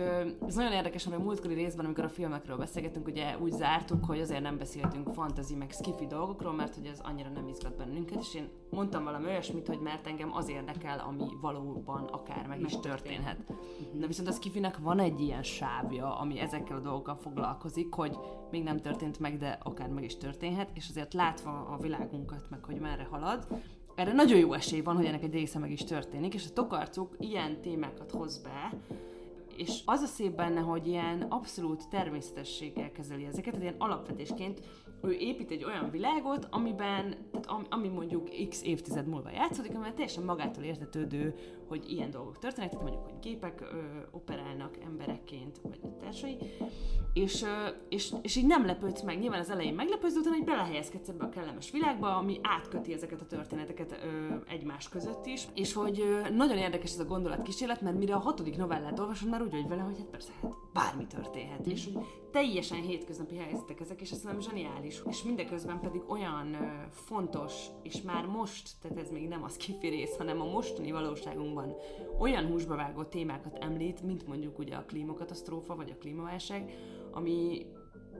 ez 0.47 0.55
nagyon 0.55 0.71
érdekes, 0.71 1.07
mert 1.07 1.21
a 1.21 1.23
múltkori 1.23 1.53
részben, 1.53 1.85
amikor 1.85 2.03
a 2.03 2.09
filmekről 2.09 2.57
beszélgetünk, 2.57 3.07
ugye 3.07 3.37
úgy 3.39 3.51
zártuk, 3.51 4.05
hogy 4.05 4.19
azért 4.19 4.41
nem 4.41 4.57
beszéltünk 4.57 5.13
fantasy 5.13 5.55
meg 5.55 5.71
skifi 5.71 6.07
dolgokról, 6.07 6.53
mert 6.53 6.75
hogy 6.75 6.85
ez 6.85 6.99
annyira 7.03 7.29
nem 7.29 7.47
izgat 7.47 7.77
bennünket, 7.77 8.19
és 8.19 8.35
én 8.35 8.49
mondtam 8.69 9.03
valami 9.03 9.25
olyasmit, 9.25 9.67
hogy 9.67 9.79
mert 9.79 10.07
engem 10.07 10.33
az 10.33 10.49
érdekel, 10.49 10.99
ami 10.99 11.25
valóban 11.41 12.03
akár 12.03 12.47
meg 12.47 12.61
is 12.61 12.79
történhet. 12.79 13.53
De 13.93 14.07
viszont 14.07 14.27
a 14.27 14.31
skifinek 14.31 14.77
van 14.77 14.99
egy 14.99 15.19
ilyen 15.19 15.43
sávja, 15.43 16.19
ami 16.19 16.39
ezekkel 16.39 16.77
a 16.77 16.81
dolgokkal 16.81 17.15
foglalkozik, 17.15 17.93
hogy 17.93 18.17
még 18.51 18.63
nem 18.63 18.77
történt 18.77 19.19
meg, 19.19 19.37
de 19.37 19.59
akár 19.63 19.89
meg 19.89 20.03
is 20.03 20.17
történhet, 20.17 20.69
és 20.73 20.89
azért 20.89 21.13
látva 21.13 21.51
a 21.51 21.77
világunkat, 21.81 22.49
meg 22.49 22.63
hogy 22.63 22.79
merre 22.79 23.07
halad, 23.09 23.47
erre 23.95 24.13
nagyon 24.13 24.37
jó 24.37 24.53
esély 24.53 24.81
van, 24.81 24.95
hogy 24.95 25.05
ennek 25.05 25.23
egy 25.23 25.33
része 25.33 25.59
meg 25.59 25.71
is 25.71 25.83
történik, 25.83 26.33
és 26.33 26.45
a 26.49 26.53
tokarcuk 26.53 27.15
ilyen 27.19 27.61
témákat 27.61 28.11
hoz 28.11 28.37
be, 28.37 28.73
és 29.57 29.81
az 29.85 30.01
a 30.01 30.05
szép 30.05 30.35
benne, 30.35 30.59
hogy 30.59 30.87
ilyen 30.87 31.21
abszolút 31.21 31.89
természetességgel 31.89 32.91
kezeli 32.91 33.25
ezeket, 33.25 33.53
tehát 33.53 33.61
ilyen 33.61 33.75
alapvetésként 33.77 34.61
ő 35.01 35.11
épít 35.11 35.51
egy 35.51 35.63
olyan 35.63 35.89
világot, 35.89 36.47
amiben, 36.51 37.15
tehát 37.31 37.65
ami 37.69 37.87
mondjuk 37.87 38.29
x 38.49 38.63
évtized 38.63 39.07
múlva 39.07 39.29
játszódik, 39.31 39.71
amiben 39.75 39.93
teljesen 39.93 40.23
magától 40.23 40.63
értetődő, 40.63 41.35
hogy 41.67 41.91
ilyen 41.91 42.11
dolgok 42.11 42.39
történnek, 42.39 42.69
tehát 42.69 42.85
mondjuk, 42.85 43.05
hogy 43.05 43.19
gépek 43.19 43.61
ö, 43.61 43.77
operálnak 44.11 44.77
emberekként, 44.85 45.59
vagy 45.63 45.79
társai, 45.99 46.37
és, 47.13 47.41
ö, 47.41 47.67
és, 47.89 48.13
és 48.21 48.35
így 48.35 48.45
nem 48.45 48.65
lepődsz 48.65 49.01
meg. 49.01 49.19
Nyilván 49.19 49.39
az 49.39 49.49
elején 49.49 49.73
meglepődsz, 49.73 50.15
utána 50.15 50.35
hogy 50.35 50.45
belehelyezkedsz 50.45 51.09
ebbe 51.09 51.25
a 51.25 51.29
kellemes 51.29 51.71
világba, 51.71 52.15
ami 52.15 52.39
átköti 52.41 52.93
ezeket 52.93 53.21
a 53.21 53.25
történeteket 53.25 53.91
ö, 53.91 54.35
egymás 54.47 54.89
között 54.89 55.25
is, 55.25 55.47
és 55.53 55.73
hogy 55.73 55.99
ö, 55.99 56.29
nagyon 56.29 56.57
érdekes 56.57 56.91
ez 56.91 56.99
a 56.99 57.05
gondolatkísérlet, 57.05 57.81
mert 57.81 57.97
mire 57.97 58.15
a 58.15 58.19
hatodik 58.19 58.57
novellát 58.57 58.99
olvasod, 58.99 59.29
már 59.29 59.41
úgy 59.41 59.51
vagy 59.51 59.67
vele, 59.67 59.81
hogy 59.81 59.97
hát 59.97 60.07
persze, 60.07 60.31
hát 60.41 60.51
bármi 60.73 61.07
történhet, 61.07 61.65
és 61.65 61.85
hogy 61.85 62.03
teljesen 62.31 62.81
hétköznapi 62.81 63.35
helyzetek 63.35 63.79
ezek, 63.79 64.01
és 64.01 64.11
ez 64.11 64.21
nem 64.21 64.39
zseniális. 64.39 65.01
És 65.09 65.23
mindeközben 65.23 65.79
pedig 65.79 66.01
olyan 66.07 66.53
ö, 66.53 66.65
fontos, 66.89 67.65
és 67.83 68.01
már 68.01 68.25
most, 68.25 68.69
tehát 68.81 68.97
ez 68.97 69.11
még 69.11 69.27
nem 69.27 69.43
az 69.43 69.57
kifi 69.57 69.87
rész, 69.87 70.17
hanem 70.17 70.41
a 70.41 70.45
mostani 70.45 70.91
valóságunkban 71.57 71.75
olyan 72.19 72.45
húsba 72.45 72.75
vágó 72.75 73.03
témákat 73.03 73.57
említ, 73.61 74.01
mint 74.01 74.27
mondjuk 74.27 74.59
ugye 74.59 74.75
a 74.75 74.85
klímakatasztrófa, 74.85 75.75
vagy 75.75 75.91
a 75.91 75.97
klímaválság, 75.99 76.73
ami, 77.11 77.65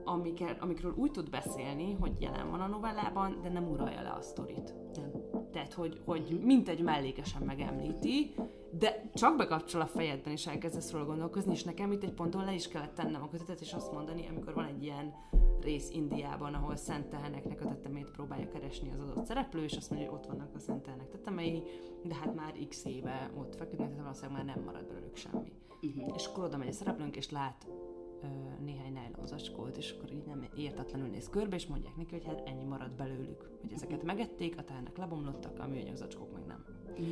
amiker, 0.04 0.56
amikről 0.60 0.94
úgy 0.96 1.10
tud 1.10 1.30
beszélni, 1.30 1.96
hogy 2.00 2.12
jelen 2.18 2.50
van 2.50 2.60
a 2.60 2.66
novellában, 2.66 3.38
de 3.42 3.48
nem 3.48 3.68
uralja 3.68 4.02
le 4.02 4.10
a 4.10 4.20
sztorit. 4.20 4.74
Nem. 4.94 5.10
Tehát, 5.52 5.72
hogy, 5.72 6.00
hogy 6.04 6.40
mint 6.42 6.68
egy 6.68 6.82
mellékesen 6.82 7.42
megemlíti, 7.42 8.34
de 8.70 9.10
csak 9.14 9.36
bekapcsol 9.36 9.80
a 9.80 9.86
fejedben, 9.86 10.32
és 10.32 10.46
elkezdesz 10.46 10.92
róla 10.92 11.04
gondolkozni, 11.04 11.52
és 11.52 11.64
nekem 11.64 11.92
itt 11.92 12.02
egy 12.02 12.12
ponton 12.12 12.44
le 12.44 12.54
is 12.54 12.68
kellett 12.68 12.94
tennem 12.94 13.22
a 13.22 13.28
kötetet, 13.28 13.60
és 13.60 13.72
azt 13.72 13.92
mondani, 13.92 14.26
amikor 14.30 14.54
van 14.54 14.64
egy 14.64 14.82
ilyen 14.82 15.14
rész 15.62 15.90
Indiában, 15.90 16.54
ahol 16.54 16.76
szent 16.76 17.06
teheneknek 17.06 17.60
a 17.60 17.68
tetemét 17.68 18.10
próbálja 18.10 18.48
keresni 18.48 18.90
az 18.90 18.98
adott 18.98 19.26
szereplő, 19.26 19.62
és 19.64 19.76
azt 19.76 19.90
mondja, 19.90 20.08
hogy 20.08 20.18
ott 20.18 20.26
vannak 20.26 20.54
a 20.54 20.58
szent 20.58 20.82
tehenek 20.82 21.08
tetemei, 21.08 21.62
de 22.04 22.14
hát 22.14 22.34
már 22.34 22.52
x 22.68 22.84
éve 22.84 23.30
ott 23.38 23.54
feküdnek, 23.54 23.88
tehát 23.88 24.02
valószínűleg 24.02 24.44
már 24.44 24.54
nem 24.54 24.64
marad 24.64 24.86
belőlük 24.86 25.16
semmi. 25.16 25.52
Uh-huh. 25.82 26.12
És 26.14 26.26
akkor 26.26 26.44
oda 26.44 26.56
megy 26.56 26.68
a 26.68 26.72
szereplőnk, 26.72 27.16
és 27.16 27.30
lát 27.30 27.66
ö, 28.22 28.26
néhány 28.64 28.92
nylon 28.92 29.26
zacskót, 29.26 29.76
és 29.76 29.94
akkor 29.96 30.12
így 30.12 30.24
nem 30.26 30.48
értetlenül 30.56 31.08
néz 31.08 31.28
körbe, 31.28 31.56
és 31.56 31.66
mondják 31.66 31.96
neki, 31.96 32.14
hogy 32.14 32.24
hát 32.24 32.48
ennyi 32.48 32.64
marad 32.64 32.90
belőlük. 32.90 33.50
Hogy 33.60 33.72
ezeket 33.72 34.02
megették, 34.02 34.58
a 34.58 34.64
tehenek 34.64 34.96
lebomlottak, 34.96 35.58
a 35.58 35.66
műanyag 35.66 35.96
zacskók 35.96 36.32
meg 36.32 36.46
nem. 36.46 36.64
Uh-huh. 36.90 37.06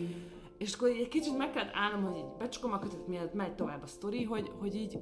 És 0.59 0.75
akkor 0.75 0.89
egy 0.89 1.09
kicsit 1.09 1.37
meg 1.37 1.51
kellett 1.51 1.75
állnom, 1.75 2.05
hogy 2.05 2.17
így 2.17 2.37
becsukom 2.39 2.73
a 2.73 2.79
kötet, 2.79 3.07
mielőtt 3.07 3.35
megy 3.35 3.55
tovább 3.55 3.83
a 3.83 3.87
sztori, 3.87 4.25
hogy, 4.25 4.53
hogy 4.59 4.75
így 4.75 4.99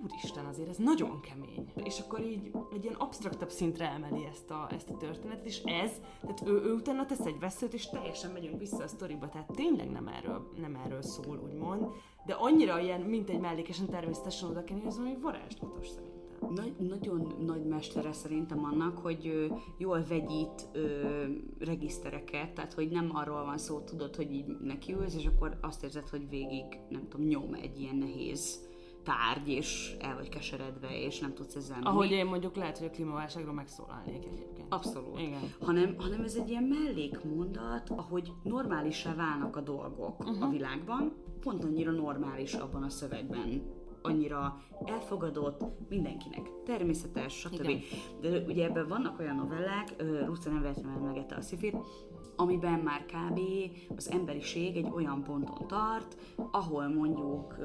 úristen, 0.00 0.44
azért 0.44 0.68
ez 0.68 0.76
nagyon 0.76 1.20
kemény. 1.20 1.72
És 1.84 2.00
akkor 2.00 2.20
így 2.20 2.50
egy 2.72 2.84
ilyen 2.84 2.96
absztraktabb 2.96 3.50
szintre 3.50 3.90
emeli 3.90 4.24
ezt 4.24 4.50
a, 4.50 4.68
ezt 4.70 4.90
a 4.90 4.96
történetet, 4.96 5.46
és 5.46 5.62
ez, 5.62 5.90
tehát 6.20 6.42
ő, 6.46 6.52
ő 6.52 6.72
utána 6.72 7.06
tesz 7.06 7.26
egy 7.26 7.38
veszőt, 7.38 7.74
és 7.74 7.88
teljesen 7.88 8.30
megyünk 8.30 8.58
vissza 8.58 8.82
a 8.82 8.88
sztoriba, 8.88 9.28
tehát 9.28 9.52
tényleg 9.54 9.90
nem 9.90 10.08
erről, 10.08 10.50
nem 10.60 10.80
erről 10.84 11.02
szól, 11.02 11.40
úgymond, 11.44 11.86
de 12.26 12.34
annyira 12.34 12.80
ilyen, 12.80 13.00
mint 13.00 13.30
egy 13.30 13.40
mellékesen 13.40 13.86
természetesen 13.86 14.48
oda 14.48 14.64
kell 14.64 14.78
nézni, 14.78 15.10
hogy 15.10 15.20
varázslatos 15.20 15.88
szerintem. 15.88 16.20
Nagy, 16.54 16.74
nagyon 16.78 17.34
nagy 17.46 17.64
mestere 17.64 18.12
szerintem 18.12 18.64
annak, 18.64 18.98
hogy 18.98 19.26
ö, 19.26 19.46
jól 19.78 20.04
vegyít 20.08 20.68
ö, 20.72 21.24
regisztereket, 21.58 22.52
tehát 22.52 22.72
hogy 22.72 22.88
nem 22.88 23.10
arról 23.12 23.44
van 23.44 23.58
szó, 23.58 23.80
tudod, 23.80 24.16
hogy 24.16 24.32
így 24.32 24.46
nekiülsz, 24.60 25.14
és 25.14 25.26
akkor 25.26 25.58
azt 25.60 25.84
érzed, 25.84 26.08
hogy 26.08 26.28
végig, 26.28 26.64
nem 26.88 27.08
tudom, 27.08 27.26
nyom 27.26 27.54
egy 27.54 27.80
ilyen 27.80 27.96
nehéz 27.96 28.70
tárgy, 29.02 29.48
és 29.48 29.96
el 30.00 30.14
vagy 30.14 30.28
keseredve, 30.28 31.00
és 31.00 31.20
nem 31.20 31.34
tudsz 31.34 31.54
ezzel 31.54 31.78
Ahogy 31.82 32.10
én 32.10 32.26
mondjuk 32.26 32.56
lehet, 32.56 32.78
hogy 32.78 32.86
a 32.86 32.90
klímaválságról 32.90 33.54
megszólalnék 33.54 34.24
egyébként. 34.26 34.72
Abszolút. 34.72 35.18
Igen. 35.18 35.40
Hanem, 35.60 35.94
hanem 35.98 36.22
ez 36.22 36.36
egy 36.36 36.48
ilyen 36.48 36.62
mellékmondat, 36.62 37.90
ahogy 37.90 38.32
normálisá 38.42 39.14
válnak 39.14 39.56
a 39.56 39.60
dolgok 39.60 40.20
uh-huh. 40.20 40.42
a 40.42 40.48
világban, 40.48 41.12
pont 41.40 41.64
annyira 41.64 41.90
normális 41.90 42.54
abban 42.54 42.82
a 42.82 42.88
szövegben 42.88 43.80
annyira 44.02 44.62
elfogadott, 44.84 45.64
mindenkinek 45.88 46.50
természetes, 46.64 47.32
stb. 47.32 47.68
Igen. 47.68 47.80
De 48.20 48.38
ugye 48.38 48.64
ebben 48.64 48.88
vannak 48.88 49.18
olyan 49.18 49.36
novellák, 49.36 49.94
Ruca 50.26 50.50
nem 50.50 50.60
véletlenül 50.60 51.00
megette 51.00 51.34
a 51.34 51.40
szifit, 51.40 51.76
amiben 52.36 52.78
már 52.78 53.04
kb. 53.04 53.40
az 53.96 54.10
emberiség 54.10 54.76
egy 54.76 54.88
olyan 54.94 55.22
ponton 55.22 55.66
tart, 55.66 56.16
ahol 56.50 56.88
mondjuk 56.88 57.56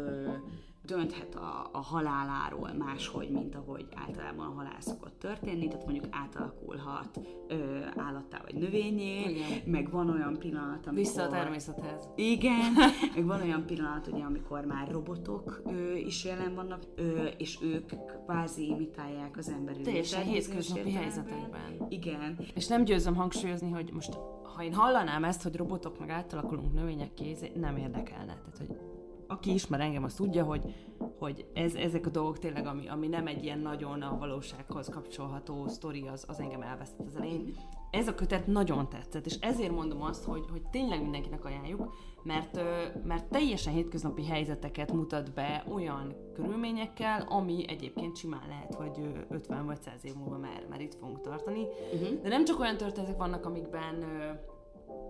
dönthet 0.87 1.35
a, 1.35 1.69
a 1.71 1.77
haláláról 1.77 2.71
máshogy, 2.77 3.29
mint 3.29 3.55
ahogy 3.55 3.85
általában 3.95 4.45
a 4.45 4.53
halál 4.55 4.79
szokott 4.79 5.19
történni, 5.19 5.67
tehát 5.67 5.85
mondjuk 5.85 6.05
átalakulhat 6.11 7.19
ö, 7.47 7.79
állattá 7.95 8.41
vagy 8.43 8.55
növényé, 8.55 9.29
igen. 9.29 9.61
meg 9.65 9.91
van 9.91 10.09
olyan 10.09 10.37
pillanat, 10.39 10.75
amikor... 10.75 10.93
Vissza 10.93 11.23
a 11.23 11.27
természethez. 11.27 12.09
Igen, 12.15 12.73
meg 13.15 13.25
van 13.25 13.41
olyan 13.41 13.65
pillanat, 13.65 14.07
ugye, 14.07 14.23
amikor 14.23 14.65
már 14.65 14.91
robotok 14.91 15.61
ö, 15.65 15.93
is 15.93 16.25
jelen 16.25 16.55
vannak, 16.55 16.83
ö, 16.95 17.25
és 17.37 17.59
ők 17.61 17.91
kvázi 18.25 18.67
imitálják 18.67 19.37
az 19.37 19.49
emberi 19.49 19.81
Teljesen 19.81 20.23
hétköznapi 20.23 20.91
helyzetekben. 20.91 21.85
Igen. 21.89 22.37
És 22.55 22.67
nem 22.67 22.83
győzöm 22.83 23.15
hangsúlyozni, 23.15 23.71
hogy 23.71 23.91
most 23.93 24.17
ha 24.55 24.63
én 24.63 24.73
hallanám 24.73 25.23
ezt, 25.23 25.43
hogy 25.43 25.55
robotok 25.55 25.99
meg 25.99 26.09
átalakulunk 26.09 26.73
növények 26.73 27.13
kézé, 27.13 27.51
nem 27.55 27.77
érdekelne. 27.77 28.33
Tehát, 28.33 28.57
hogy 28.57 28.96
aki 29.27 29.53
ismer 29.53 29.79
engem, 29.79 30.03
az 30.03 30.13
tudja, 30.13 30.43
hogy, 30.43 30.75
hogy 31.19 31.45
ez, 31.53 31.75
ezek 31.75 32.05
a 32.05 32.09
dolgok 32.09 32.39
tényleg, 32.39 32.65
ami, 32.65 32.87
ami 32.87 33.07
nem 33.07 33.27
egy 33.27 33.43
ilyen 33.43 33.59
nagyon 33.59 34.01
a 34.01 34.17
valósághoz 34.17 34.89
kapcsolható 34.89 35.67
sztori, 35.67 36.07
az, 36.07 36.25
az 36.27 36.39
engem 36.39 36.61
elvesztett 36.61 37.07
az 37.07 37.15
elején. 37.15 37.55
Ez 37.91 38.07
a 38.07 38.15
kötet 38.15 38.47
nagyon 38.47 38.89
tetszett, 38.89 39.25
és 39.25 39.35
ezért 39.39 39.71
mondom 39.71 40.01
azt, 40.01 40.23
hogy, 40.23 40.45
hogy 40.51 40.61
tényleg 40.71 41.01
mindenkinek 41.01 41.45
ajánljuk, 41.45 41.93
mert, 42.23 42.59
mert 43.03 43.25
teljesen 43.25 43.73
hétköznapi 43.73 44.25
helyzeteket 44.25 44.91
mutat 44.93 45.33
be 45.33 45.63
olyan 45.73 46.15
körülményekkel, 46.33 47.21
ami 47.29 47.65
egyébként 47.67 48.15
simán 48.15 48.43
lehet, 48.47 48.73
hogy 48.73 49.25
50 49.29 49.65
vagy 49.65 49.81
100 49.81 50.05
év 50.05 50.13
múlva 50.15 50.37
már, 50.37 50.65
már 50.69 50.81
itt 50.81 50.95
fogunk 50.95 51.21
tartani. 51.21 51.63
Uh-huh. 51.93 52.21
De 52.21 52.29
nem 52.29 52.45
csak 52.45 52.59
olyan 52.59 52.77
történetek 52.77 53.17
vannak, 53.17 53.45
amikben 53.45 54.05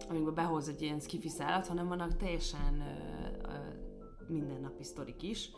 amikben 0.10 0.34
behoz 0.34 0.68
egy 0.68 0.82
ilyen 0.82 1.00
skifi 1.00 1.30
szállat, 1.30 1.68
hanem 1.68 1.88
vannak 1.88 2.18
teljesen 2.18 2.84
mindennapi 4.30 4.84
sztorik 4.84 5.24
is. 5.24 5.52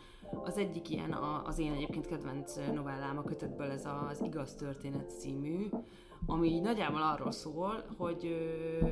Az 0.44 0.58
egyik 0.58 0.90
ilyen 0.90 1.12
a, 1.12 1.46
az 1.46 1.60
én 1.60 1.72
egyébként 1.72 2.08
kedvenc 2.08 2.56
novellám 2.74 3.18
a 3.18 3.24
kötetből, 3.24 3.72
ez 3.72 3.86
az 4.10 4.22
Igaz 4.22 4.56
Történet 4.56 5.20
című, 5.20 5.70
ami 6.26 6.60
nagyjából 6.60 7.02
arról 7.02 7.32
szól, 7.32 7.84
hogy, 7.98 8.36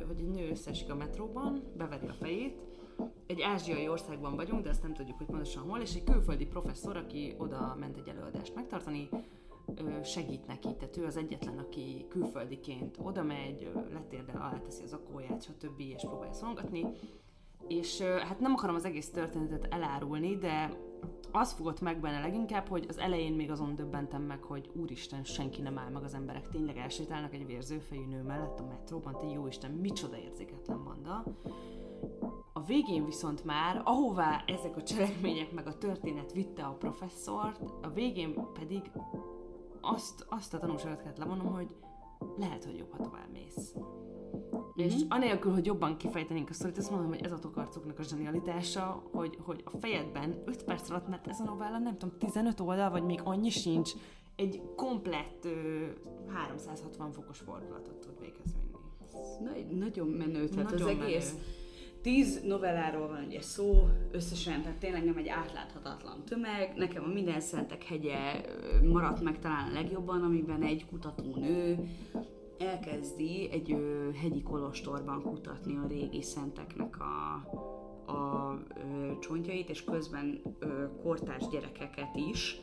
hogy 0.06 0.18
egy 0.18 0.28
nő 0.28 0.50
összesik 0.50 0.90
a 0.90 0.94
metróban, 0.94 1.62
beveri 1.76 2.06
a 2.06 2.12
fejét, 2.12 2.58
egy 3.26 3.40
ázsiai 3.42 3.88
országban 3.88 4.36
vagyunk, 4.36 4.62
de 4.62 4.68
azt 4.68 4.82
nem 4.82 4.94
tudjuk, 4.94 5.16
hogy 5.16 5.26
pontosan 5.26 5.62
hol, 5.62 5.80
és 5.80 5.94
egy 5.94 6.04
külföldi 6.04 6.46
professzor, 6.46 6.96
aki 6.96 7.34
oda 7.38 7.76
ment 7.78 7.96
egy 7.96 8.08
előadást 8.08 8.54
megtartani, 8.54 9.08
segít 10.04 10.46
neki, 10.46 10.74
tehát 10.78 10.96
ő 10.96 11.04
az 11.04 11.16
egyetlen, 11.16 11.58
aki 11.58 12.06
külföldiként 12.08 12.98
oda 13.02 13.22
megy, 13.22 13.70
letérdel, 13.92 14.36
alá 14.36 14.60
teszi 14.60 14.82
az 14.82 14.92
akóját, 14.92 15.42
stb. 15.42 15.80
és 15.80 16.02
próbálja 16.06 16.32
szolgatni, 16.32 16.86
és 17.68 18.00
hát 18.00 18.40
nem 18.40 18.52
akarom 18.52 18.74
az 18.74 18.84
egész 18.84 19.10
történetet 19.10 19.74
elárulni, 19.74 20.36
de 20.36 20.70
az 21.32 21.52
fogott 21.52 21.80
meg 21.80 22.00
benne 22.00 22.20
leginkább, 22.20 22.68
hogy 22.68 22.84
az 22.88 22.98
elején 22.98 23.32
még 23.32 23.50
azon 23.50 23.74
döbbentem 23.74 24.22
meg, 24.22 24.42
hogy 24.42 24.70
úristen, 24.74 25.24
senki 25.24 25.62
nem 25.62 25.78
áll 25.78 25.90
meg 25.90 26.02
az 26.02 26.14
emberek, 26.14 26.48
tényleg 26.48 26.76
elsétálnak 26.76 27.34
egy 27.34 27.46
vérzőfejű 27.46 28.06
nő 28.06 28.22
mellett 28.22 28.60
a 28.60 28.64
metróban, 28.64 29.18
te 29.18 29.26
jó 29.26 29.46
Isten, 29.46 29.70
micsoda 29.70 30.16
érzéketlen 30.16 30.84
banda. 30.84 31.24
A 32.52 32.62
végén 32.62 33.04
viszont 33.04 33.44
már, 33.44 33.82
ahová 33.84 34.44
ezek 34.46 34.76
a 34.76 34.82
cselekmények 34.82 35.52
meg 35.52 35.66
a 35.66 35.78
történet 35.78 36.32
vitte 36.32 36.62
a 36.62 36.74
professzort, 36.74 37.60
a 37.82 37.88
végén 37.88 38.34
pedig 38.52 38.90
azt, 39.80 40.26
azt 40.28 40.54
a 40.54 40.58
tanulságot 40.58 41.02
kellett 41.02 41.18
levonom, 41.18 41.52
hogy 41.52 41.76
lehet, 42.38 42.64
hogy 42.64 42.76
jobb, 42.76 42.90
ha 42.90 43.02
tovább 43.02 43.30
mész. 43.32 43.74
És 44.74 44.94
anélkül, 45.08 45.52
hogy 45.52 45.66
jobban 45.66 45.96
kifejtenénk 45.96 46.50
a 46.50 46.52
sztorit, 46.52 46.78
azt 46.78 46.90
mondom, 46.90 47.08
hogy 47.08 47.22
ez 47.22 47.32
a 47.32 47.38
tokarcoknak 47.38 47.98
a 47.98 48.02
zsenialitása, 48.02 49.02
hogy, 49.12 49.38
hogy 49.40 49.62
a 49.64 49.78
fejedben 49.78 50.42
5 50.46 50.64
perc 50.64 50.90
alatt, 50.90 51.08
mert 51.08 51.26
ez 51.26 51.40
a 51.40 51.44
novella 51.44 51.78
nem 51.78 51.98
tudom, 51.98 52.18
15 52.18 52.60
oldal, 52.60 52.90
vagy 52.90 53.02
még 53.02 53.20
annyi 53.24 53.50
sincs, 53.50 53.90
egy 54.36 54.62
komplett 54.76 55.44
ö, 55.44 55.84
360 56.32 57.12
fokos 57.12 57.38
fordulatot 57.38 57.94
tud 57.94 58.20
véghez 58.20 58.54
vinni. 58.54 58.66
Na, 59.40 59.76
nagyon 59.86 60.08
menő, 60.08 60.48
tehát 60.48 60.70
Nagyon 60.70 60.88
az 60.88 60.96
egész 61.00 61.32
menő. 61.32 61.44
tíz 62.02 62.40
novelláról 62.42 63.08
van 63.08 63.24
ugye 63.26 63.40
szó, 63.40 63.88
összesen, 64.10 64.62
tehát 64.62 64.78
tényleg 64.78 65.04
nem 65.04 65.16
egy 65.16 65.28
átláthatatlan 65.28 66.24
tömeg. 66.24 66.72
Nekem 66.76 67.04
a 67.04 67.12
Minden 67.12 67.40
Szentek 67.40 67.82
hegye 67.82 68.40
maradt 68.82 69.22
meg 69.22 69.38
talán 69.38 69.68
a 69.68 69.72
legjobban, 69.72 70.22
amiben 70.22 70.62
egy 70.62 70.86
kutatónő 70.90 71.78
elkezdi 72.58 73.48
egy 73.50 73.72
ö, 73.72 74.10
hegyi 74.12 74.42
kolostorban 74.42 75.22
kutatni 75.22 75.76
a 75.76 75.86
régi 75.86 76.22
szenteknek 76.22 76.96
a, 77.00 77.34
a 78.12 78.54
ö, 78.76 79.18
csontjait, 79.18 79.68
és 79.68 79.84
közben 79.84 80.40
ö, 80.58 80.84
kortárs 81.02 81.48
gyerekeket 81.48 82.16
is, 82.30 82.60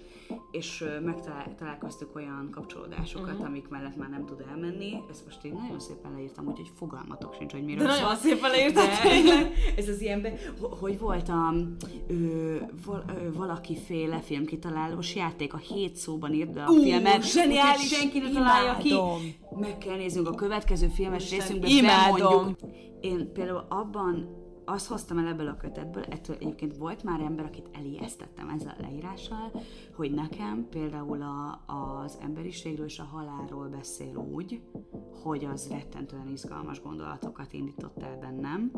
és 0.52 0.86
megtalálkoztuk 1.04 2.16
olyan 2.16 2.50
kapcsolódásokat, 2.52 3.32
uh-huh. 3.32 3.46
amik 3.46 3.68
mellett 3.68 3.96
már 3.96 4.10
nem 4.10 4.26
tud 4.26 4.44
elmenni. 4.50 4.94
Ezt 5.10 5.26
most 5.26 5.44
én 5.44 5.54
nagyon 5.62 5.80
szépen 5.80 6.12
leírtam, 6.14 6.48
úgyhogy 6.48 6.72
fogalmatok 6.76 7.34
sincs, 7.34 7.52
hogy 7.52 7.64
miről 7.64 7.86
De 7.88 7.94
szól. 7.94 8.02
nagyon 8.02 8.18
szépen 8.18 8.52
leírtad 8.52 8.88
tényleg. 9.04 9.52
ez 9.78 9.88
az 9.90 10.02
ilyenben, 10.02 10.34
ho- 10.60 10.80
hogy 10.80 11.00
voltam 11.00 11.76
ö, 12.08 12.56
val, 12.86 13.04
ö, 13.08 13.34
valakiféle 13.34 14.20
filmkitalálós 14.20 15.16
játék, 15.16 15.54
a 15.54 15.58
hét 15.58 15.96
szóban 15.96 16.34
írd 16.34 16.54
be 16.54 16.64
a 16.64 16.70
Ú, 16.70 16.82
filmet, 16.82 17.32
zseniális, 17.32 17.88
senki 17.88 18.20
ne 18.20 18.30
találja 18.30 18.78
ki. 18.78 18.94
Meg 19.60 19.78
kell 19.78 19.96
néznünk 19.96 20.28
a 20.28 20.34
következő 20.36 20.88
filmes 20.88 21.24
Isten, 21.24 21.40
részünkben, 21.40 21.70
imádom. 21.70 22.18
bemondjuk. 22.18 22.60
Én 23.02 23.32
például 23.34 23.66
abban 23.70 24.44
azt 24.66 24.88
hoztam 24.88 25.18
el 25.18 25.28
ebből 25.28 25.48
a 25.48 25.58
kötetből, 25.58 26.04
ettől 26.04 26.36
egyébként 26.36 26.78
volt 26.78 27.04
már 27.04 27.20
ember, 27.20 27.46
akit 27.46 27.70
elijesztettem 27.72 28.50
ezzel 28.50 28.76
a 28.80 28.82
leírással, 28.82 29.52
hogy 29.96 30.12
nekem 30.12 30.68
például 30.70 31.22
a, 31.22 31.64
az 31.74 32.18
emberiségről 32.22 32.86
és 32.86 33.00
a 33.00 33.04
halálról 33.04 33.68
beszél 33.68 34.16
úgy, 34.18 34.62
hogy 35.24 35.46
az 35.46 35.70
rettentően 35.70 36.28
izgalmas 36.28 36.82
gondolatokat 36.82 37.54
indított 37.54 38.02
el 38.02 38.18
bennem, 38.18 38.72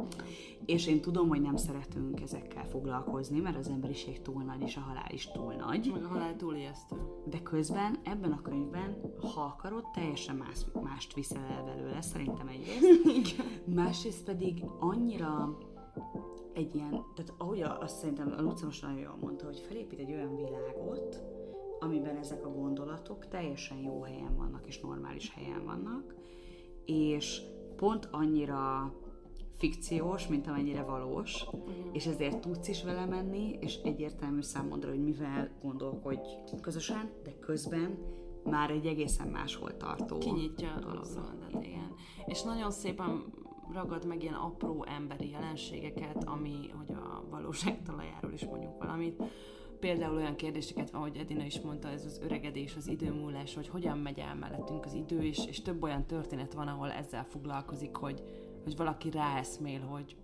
és 0.66 0.88
én 0.88 1.02
tudom, 1.02 1.28
hogy 1.28 1.42
nem 1.42 1.56
szeretünk 1.56 2.22
ezekkel 2.22 2.66
foglalkozni, 2.66 3.40
mert 3.40 3.58
az 3.58 3.68
emberiség 3.70 4.22
túl 4.22 4.44
nagy, 4.44 4.62
és 4.62 4.76
a 4.76 4.80
halál 4.80 5.12
is 5.12 5.32
túl 5.32 5.54
nagy, 5.54 5.92
Meg 5.94 6.04
a 6.04 6.08
halál 6.08 6.36
túl 6.36 6.56
ijesztő. 6.56 6.96
de 7.26 7.42
közben 7.42 7.98
ebben 8.04 8.32
a 8.32 8.42
könyvben, 8.42 8.98
ha 9.34 9.42
akarod, 9.42 9.84
teljesen 9.94 10.36
más, 10.36 10.66
mást 10.84 11.14
viszel 11.14 11.46
el 11.46 11.64
belőle, 11.64 12.02
szerintem 12.02 12.48
egyrészt. 12.48 13.36
Másrészt 13.76 14.24
pedig 14.24 14.64
annyira 14.80 15.58
egy 16.54 16.76
ilyen, 16.76 16.90
tehát 16.90 17.34
ahogy 17.38 17.62
azt 17.62 17.98
szerintem 17.98 18.34
a 18.38 18.42
Luca 18.42 18.66
most 18.66 18.82
nagyon 18.82 19.00
jól 19.00 19.18
mondta, 19.22 19.46
hogy 19.46 19.60
felépít 19.60 20.00
egy 20.00 20.12
olyan 20.12 20.36
világot, 20.36 21.22
amiben 21.80 22.16
ezek 22.16 22.46
a 22.46 22.50
gondolatok 22.50 23.28
teljesen 23.28 23.78
jó 23.78 24.02
helyen 24.02 24.36
vannak, 24.36 24.68
és 24.68 24.80
normális 24.80 25.34
helyen 25.34 25.66
vannak, 25.66 26.16
és 26.86 27.42
pont 27.76 28.08
annyira 28.12 28.94
fikciós, 29.58 30.28
mint 30.28 30.48
amennyire 30.48 30.82
valós, 30.82 31.46
és 31.92 32.06
ezért 32.06 32.40
tudsz 32.40 32.68
is 32.68 32.84
vele 32.84 33.06
menni, 33.06 33.58
és 33.60 33.76
egyértelmű 33.84 34.42
számodra, 34.42 34.90
hogy 34.90 35.04
mivel 35.04 35.50
gondolkodj 35.62 36.28
közösen, 36.62 37.12
de 37.24 37.40
közben 37.40 37.98
már 38.44 38.72
egy 38.72 38.86
egészen 38.86 39.28
máshol 39.28 39.78
tartó 39.78 40.18
Kinyitja 40.18 40.74
a 40.74 40.80
dolog. 40.80 41.06
igen. 41.62 41.94
És 42.26 42.42
nagyon 42.42 42.72
szépen 42.72 43.24
ragad 43.74 44.06
meg 44.06 44.24
ilyen 44.24 44.34
apró 44.34 44.86
emberi 44.88 45.30
jelenségeket, 45.30 46.24
ami, 46.24 46.72
hogy 46.78 46.92
a 46.92 47.24
valóság 47.30 47.84
talajáról 47.84 48.34
is 48.34 48.46
mondjuk 48.46 48.78
valamit. 48.80 49.24
Például 49.80 50.16
olyan 50.16 50.36
kérdéseket 50.36 50.90
van, 50.92 51.02
hogy 51.02 51.18
Edina 51.18 51.44
is 51.44 51.62
mondta, 51.62 51.88
ez 51.88 52.06
az 52.06 52.20
öregedés, 52.24 52.76
az 52.76 52.88
időmúlás, 52.88 53.56
hogy 53.56 53.68
hogyan 53.68 53.98
megy 53.98 54.20
el 54.20 54.36
mellettünk 54.36 54.86
az 54.86 54.94
idő, 54.94 55.22
és, 55.22 55.46
és 55.48 55.62
több 55.62 55.84
olyan 55.84 56.06
történet 56.06 56.54
van, 56.54 56.68
ahol 56.68 56.92
ezzel 56.92 57.24
foglalkozik, 57.24 57.96
hogy, 57.96 58.24
hogy 58.64 58.76
valaki 58.76 59.12
ráeszmél, 59.12 59.80
hogy, 59.80 60.16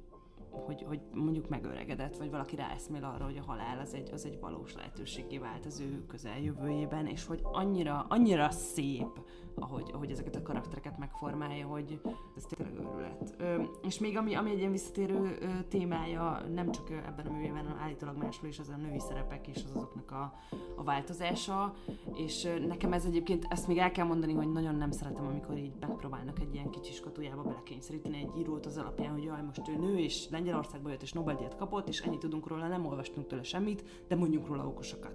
hogy, 0.53 0.83
hogy 0.87 0.99
mondjuk 1.13 1.49
megöregedett, 1.49 2.17
vagy 2.17 2.29
valaki 2.29 2.55
ráeszmél 2.55 3.03
arra, 3.03 3.23
hogy 3.23 3.37
a 3.37 3.43
halál 3.45 3.79
az 3.79 3.93
egy, 3.93 4.09
az 4.13 4.25
egy 4.25 4.39
valós 4.39 4.75
lehetőségé 4.75 5.37
vált 5.37 5.65
az 5.65 5.79
ő 5.79 6.05
közeljövőjében, 6.05 7.05
és 7.05 7.25
hogy 7.25 7.39
annyira, 7.43 8.05
annyira 8.09 8.51
szép, 8.51 9.19
ahogy, 9.55 9.89
ahogy 9.93 10.11
ezeket 10.11 10.35
a 10.35 10.41
karaktereket 10.41 10.97
megformálja, 10.97 11.67
hogy 11.67 12.01
ez 12.35 12.43
tényleg 12.43 12.75
őrület. 12.75 13.35
Ö, 13.37 13.63
és 13.81 13.99
még 13.99 14.17
ami, 14.17 14.35
ami 14.35 14.51
egy 14.51 14.57
ilyen 14.57 14.71
visszatérő 14.71 15.37
ö, 15.41 15.47
témája, 15.69 16.41
nem 16.53 16.71
csak 16.71 16.89
ebben 16.91 17.25
a 17.25 17.31
művében, 17.31 17.65
hanem 17.65 17.77
állítólag 17.81 18.17
máshol 18.17 18.49
is 18.49 18.59
az 18.59 18.69
a 18.69 18.75
női 18.75 18.99
szerepek 18.99 19.47
és 19.47 19.63
az 19.63 19.71
azoknak 19.75 20.11
a, 20.11 20.33
a 20.75 20.83
változása, 20.83 21.73
és 22.15 22.45
ö, 22.45 22.59
nekem 22.59 22.93
ez 22.93 23.05
egyébként, 23.05 23.45
ezt 23.49 23.67
még 23.67 23.77
el 23.77 23.91
kell 23.91 24.05
mondani, 24.05 24.33
hogy 24.33 24.51
nagyon 24.51 24.75
nem 24.75 24.91
szeretem, 24.91 25.25
amikor 25.25 25.57
így 25.57 25.73
megpróbálnak 25.79 26.39
egy 26.39 26.53
ilyen 26.53 26.69
kicsi 26.69 26.93
skatujába 26.93 27.41
belekényszeríteni 27.41 28.17
egy 28.17 28.39
írót 28.39 28.65
az 28.65 28.77
alapján, 28.77 29.11
hogy 29.11 29.23
jaj, 29.23 29.41
most 29.41 29.67
ő 29.67 29.77
nő, 29.77 29.97
és 29.97 30.27
Lengyelországba 30.43 30.89
jött, 30.89 31.01
és 31.01 31.13
Nobel-díjat 31.13 31.55
kapott, 31.55 31.87
és 31.87 32.01
ennyit 32.01 32.19
tudunk 32.19 32.47
róla, 32.47 32.67
nem 32.67 32.85
olvastunk 32.85 33.27
tőle 33.27 33.43
semmit, 33.43 33.83
de 34.07 34.15
mondjuk 34.15 34.47
róla 34.47 34.67
okosakat. 34.67 35.13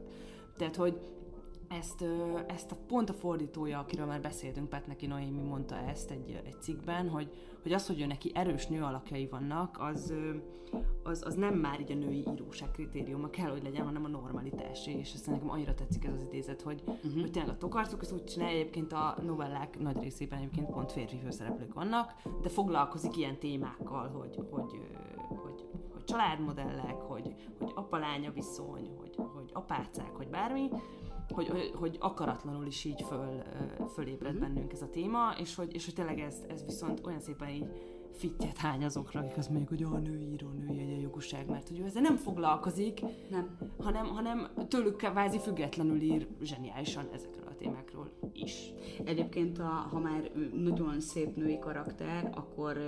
Tehát, 0.56 0.76
hogy 0.76 0.98
ezt, 1.68 2.04
ezt 2.46 2.72
a 2.72 2.76
pont 2.86 3.10
a 3.10 3.12
fordítója, 3.12 3.78
akiről 3.78 4.06
már 4.06 4.20
beszéltünk, 4.20 4.68
Petneki 4.68 5.06
Noémi 5.06 5.40
mondta 5.40 5.76
ezt 5.76 6.10
egy, 6.10 6.40
egy 6.44 6.60
cikkben, 6.60 7.08
hogy, 7.08 7.30
hogy 7.62 7.72
az, 7.72 7.86
hogy 7.86 8.00
ő 8.00 8.06
neki 8.06 8.30
erős 8.34 8.66
nő 8.66 8.82
alakjai 8.82 9.26
vannak, 9.26 9.76
az, 9.80 10.14
az, 11.02 11.22
az 11.26 11.34
nem 11.34 11.54
már 11.54 11.80
így 11.80 11.92
a 11.92 11.94
női 11.94 12.24
íróság 12.32 12.70
kritériuma 12.70 13.30
kell, 13.30 13.50
hogy 13.50 13.62
legyen, 13.62 13.84
hanem 13.84 14.04
a 14.04 14.08
normalitásé, 14.08 14.92
és 14.92 15.12
ezt 15.12 15.26
nekem 15.26 15.50
annyira 15.50 15.74
tetszik 15.74 16.04
ez 16.04 16.12
az 16.12 16.22
idézet, 16.22 16.62
hogy, 16.62 16.82
uh-huh. 16.86 17.20
hogy 17.20 17.30
tényleg 17.30 17.54
a 17.54 17.58
tokarcok 17.58 18.00
az 18.00 18.12
úgy 18.12 18.24
csinálja, 18.24 18.58
egyébként 18.58 18.92
a 18.92 19.16
novellák 19.22 19.78
nagy 19.78 20.02
részében 20.02 20.38
egyébként 20.38 20.70
pont 20.70 20.92
férfi 20.92 21.16
főszereplők 21.16 21.74
vannak, 21.74 22.14
de 22.42 22.48
foglalkozik 22.48 23.16
ilyen 23.16 23.38
témákkal, 23.38 24.08
hogy, 24.08 24.36
hogy, 24.50 24.70
ö, 24.72 25.34
hogy, 25.34 25.64
hogy 25.92 26.04
családmodellek, 26.04 27.00
hogy, 27.00 27.34
hogy 27.58 27.72
apa-lánya 27.74 28.30
viszony, 28.30 28.90
hogy, 28.98 29.14
hogy 29.16 29.50
apácák, 29.52 30.16
hogy 30.16 30.28
bármi, 30.28 30.68
hogy, 31.32 31.48
hogy, 31.48 31.72
hogy 31.74 31.96
akaratlanul 32.00 32.66
is 32.66 32.84
így 32.84 33.02
föl, 33.02 33.42
fölébred 33.94 34.32
Mhm. 34.32 34.40
bennünk 34.42 34.72
ez 34.72 34.82
a 34.82 34.90
téma, 34.90 35.34
és 35.40 35.54
hogy, 35.54 35.74
és 35.74 35.84
hogy 35.84 35.94
tényleg 35.94 36.20
ez, 36.20 36.36
ez 36.48 36.64
viszont 36.64 37.06
olyan 37.06 37.20
szépen 37.20 37.48
így 37.48 37.66
fittyet 38.12 38.56
hány 38.56 38.84
azokra, 38.84 39.20
akik 39.20 39.36
azt 39.36 39.48
mondják, 39.48 39.68
hogy 39.68 39.82
a 39.82 39.98
női 39.98 40.32
író, 40.32 40.48
női 40.48 40.78
egyenjogúság, 40.80 41.48
mert 41.48 41.68
hogy 41.68 41.78
ő 41.78 41.84
ezzel 41.84 42.02
nem 42.02 42.16
foglalkozik, 42.16 43.00
Nem. 43.30 43.58
hanem, 43.78 44.06
hanem 44.06 44.48
tőlük 44.68 44.96
kvázi 44.96 45.38
függetlenül 45.38 46.00
ír 46.00 46.26
zseniálisan 46.42 47.08
ezekről 47.12 47.47
témákról 47.58 48.10
is. 48.32 48.72
Egyébként, 49.04 49.58
a, 49.58 49.88
ha 49.90 49.98
már 49.98 50.30
nagyon 50.54 51.00
szép 51.00 51.36
női 51.36 51.58
karakter, 51.58 52.30
akkor 52.34 52.78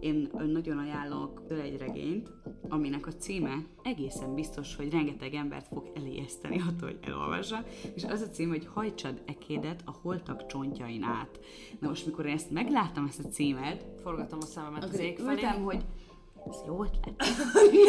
én 0.00 0.30
nagyon 0.46 0.78
ajánlok 0.78 1.42
egy 1.48 1.76
regényt, 1.76 2.32
aminek 2.68 3.06
a 3.06 3.12
címe 3.12 3.66
egészen 3.82 4.34
biztos, 4.34 4.76
hogy 4.76 4.90
rengeteg 4.90 5.34
embert 5.34 5.66
fog 5.66 5.90
elijeszteni 5.94 6.60
attól, 6.60 6.88
hogy 6.88 6.98
elolvassa, 7.00 7.64
és 7.94 8.04
az 8.04 8.20
a 8.20 8.28
cím, 8.28 8.48
hogy 8.48 8.66
hajtsad 8.66 9.22
ekédet 9.26 9.82
a 9.84 9.94
holtak 10.02 10.46
csontjain 10.46 11.02
át. 11.02 11.40
Na 11.80 11.88
most, 11.88 12.06
mikor 12.06 12.26
én 12.26 12.34
ezt 12.34 12.50
megláttam, 12.50 13.06
ezt 13.06 13.24
a 13.24 13.28
címet, 13.28 13.84
Forgatom 14.02 14.38
a 14.42 14.46
szememet 14.46 14.84
az 14.84 14.88
akkor 14.88 15.04
ég 15.04 15.18
felé. 15.18 15.32
ültem, 15.32 15.62
hogy 15.62 15.84
ez 16.50 16.56
jó 16.66 16.82
ötlet. 16.82 17.22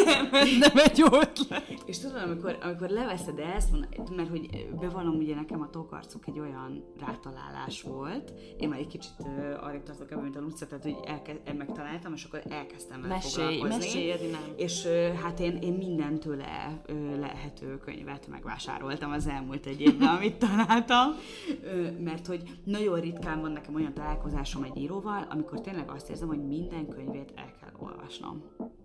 nem, 0.04 0.28
nem 0.58 0.70
egy 0.84 0.98
jó 0.98 1.06
ötlet. 1.06 1.64
És 1.86 1.98
tudod, 1.98 2.22
amikor, 2.22 2.58
amikor 2.62 2.88
leveszed 2.88 3.38
ezt, 3.38 3.70
mert 4.16 4.28
hogy 4.28 4.66
bevallom, 4.80 5.16
ugye 5.16 5.34
nekem 5.34 5.60
a 5.60 5.70
tokarcok 5.70 6.26
egy 6.26 6.38
olyan 6.38 6.84
rátalálás 7.06 7.82
volt, 7.82 8.32
én 8.58 8.68
már 8.68 8.78
egy 8.78 8.86
kicsit 8.86 9.12
uh, 9.18 9.28
arra 9.60 9.82
tartok 9.82 10.10
ebben, 10.10 10.22
mint 10.22 10.36
a 10.36 10.40
Lucia, 10.40 10.66
tehát 10.66 10.84
hogy 10.84 10.96
elke- 11.04 11.56
megtaláltam, 11.56 12.12
és 12.12 12.24
akkor 12.24 12.42
elkezdtem 12.48 13.00
vele 13.00 13.14
Mesélj, 13.14 13.58
foglalkozni. 13.58 13.84
mesélj, 13.84 14.10
Edinám. 14.10 14.42
És 14.56 14.84
ö, 14.84 15.08
hát 15.22 15.40
én, 15.40 15.56
én 15.56 15.72
minden 15.72 16.20
tőle 16.20 16.80
ö, 16.86 17.18
lehető 17.18 17.78
könyvet 17.78 18.26
megvásároltam 18.28 19.10
az 19.12 19.26
elmúlt 19.26 19.66
egy 19.66 19.80
évben, 19.80 20.08
amit 20.16 20.36
találtam, 20.36 21.14
ö, 21.62 21.90
mert 22.00 22.26
hogy 22.26 22.42
nagyon 22.64 23.00
ritkán 23.00 23.40
van 23.40 23.52
nekem 23.52 23.74
olyan 23.74 23.94
találkozásom 23.94 24.62
egy 24.62 24.76
íróval, 24.76 25.26
amikor 25.30 25.60
tényleg 25.60 25.90
azt 25.90 26.10
érzem, 26.10 26.28
hogy 26.28 26.46
minden 26.46 26.88
könyvét 26.88 27.32
el 27.34 27.52
olvasnom. 27.84 28.42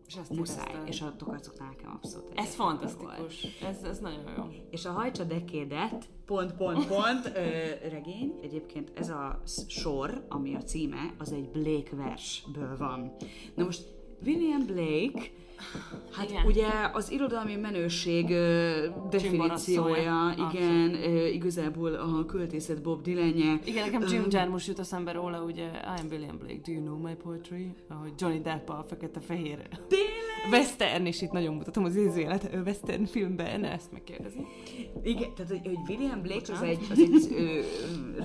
És 0.07 0.15
ezt 0.15 0.29
Muszáj. 0.29 0.65
érezted. 0.69 0.88
És 0.88 1.01
a 1.01 1.15
tokarcoknál 1.17 1.69
nekem 1.69 1.91
abszolút 1.95 2.31
Ez 2.35 2.35
volt. 2.35 2.49
fantasztikus. 2.79 3.43
Ez, 3.62 3.83
ez 3.83 3.99
nagyon 3.99 4.23
jó. 4.38 4.43
És 4.69 4.85
a 4.85 4.91
Hajtsa 4.91 5.23
dekédet, 5.23 6.09
pont, 6.25 6.53
pont, 6.53 6.88
pont, 6.88 7.25
ö, 7.35 7.39
regény, 7.89 8.39
egyébként 8.41 8.91
ez 8.95 9.09
a 9.09 9.41
sor, 9.67 10.25
ami 10.29 10.55
a 10.55 10.59
címe, 10.63 11.13
az 11.17 11.31
egy 11.31 11.49
Blake 11.49 11.95
versből 11.95 12.77
van. 12.77 13.12
Na 13.55 13.63
most 13.63 13.85
William 14.25 14.65
Blake 14.65 15.21
Hát 16.11 16.29
Igen. 16.29 16.45
ugye 16.45 16.67
az 16.93 17.11
irodalmi 17.11 17.55
menőség 17.55 18.27
definíciója, 19.09 20.33
igen, 20.51 20.93
ö, 20.93 21.25
igazából 21.25 21.93
a 21.93 22.25
költészet 22.25 22.81
Bob 22.81 23.01
Dylan-je. 23.01 23.59
Igen, 23.65 23.85
nekem 23.85 24.07
Jim 24.09 24.25
Jarmusch 24.29 24.67
jut 24.67 24.79
eszembe 24.79 25.11
róla, 25.11 25.43
ugye 25.43 25.65
I 25.65 25.99
am 26.01 26.07
William 26.11 26.37
Blake, 26.37 26.59
do 26.65 26.71
you 26.71 26.81
know 26.81 26.97
my 26.97 27.13
poetry? 27.23 27.73
Ahogy 27.87 28.11
Johnny 28.17 28.41
Depp 28.41 28.69
a 28.69 28.85
fekete-fehér 28.87 29.67
western, 30.52 31.06
és 31.06 31.21
itt 31.21 31.32
nagyon 31.32 31.54
mutatom 31.56 31.84
az 31.84 31.95
ö, 31.95 32.62
western 32.65 33.06
filmben, 33.06 33.63
ezt 33.63 33.91
megkérdezi. 33.91 34.45
Igen, 35.04 35.34
tehát 35.36 35.52
hogy, 35.52 35.78
William 35.88 36.21
Blake 36.21 36.54
az 36.54 36.62
egy, 36.62 36.88
az 36.91 36.99
egy 36.99 37.28
ö, 37.32 37.62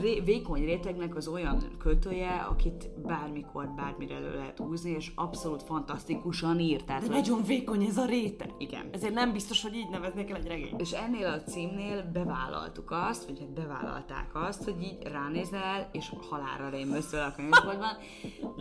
ré, 0.00 0.20
vékony 0.20 0.64
rétegnek 0.64 1.16
az 1.16 1.28
olyan 1.28 1.62
költője, 1.78 2.46
akit 2.50 2.90
bármikor, 3.06 3.68
bármire 3.76 4.14
elő 4.14 4.34
lehet 4.34 4.58
húzni, 4.58 4.90
és 4.90 5.12
abszolút 5.14 5.62
fantasztikusan 5.62 6.60
ír. 6.60 6.84
Tehát, 6.84 7.02
De 7.02 7.08
nagyon 7.08 7.42
vékony 7.42 7.84
ez 7.84 7.96
a 7.96 8.04
réteg. 8.04 8.50
Igen. 8.58 8.88
Ezért 8.92 9.14
nem 9.14 9.32
biztos, 9.32 9.62
hogy 9.62 9.74
így 9.74 9.88
neveznék 9.90 10.30
el 10.30 10.36
egy 10.36 10.46
regényt. 10.46 10.80
És 10.80 10.90
ennél 10.90 11.26
a 11.26 11.42
címnél 11.42 12.10
bevállaltuk 12.12 12.90
azt, 12.90 13.24
vagy 13.24 13.38
hát 13.38 13.52
bevállalták 13.52 14.30
azt, 14.32 14.64
hogy 14.64 14.82
így 14.82 14.98
ránézel, 15.02 15.88
és 15.92 16.12
halálra 16.30 16.68
rémülsz 16.68 17.12
a 17.12 17.32
könyvboltban. 17.36 17.96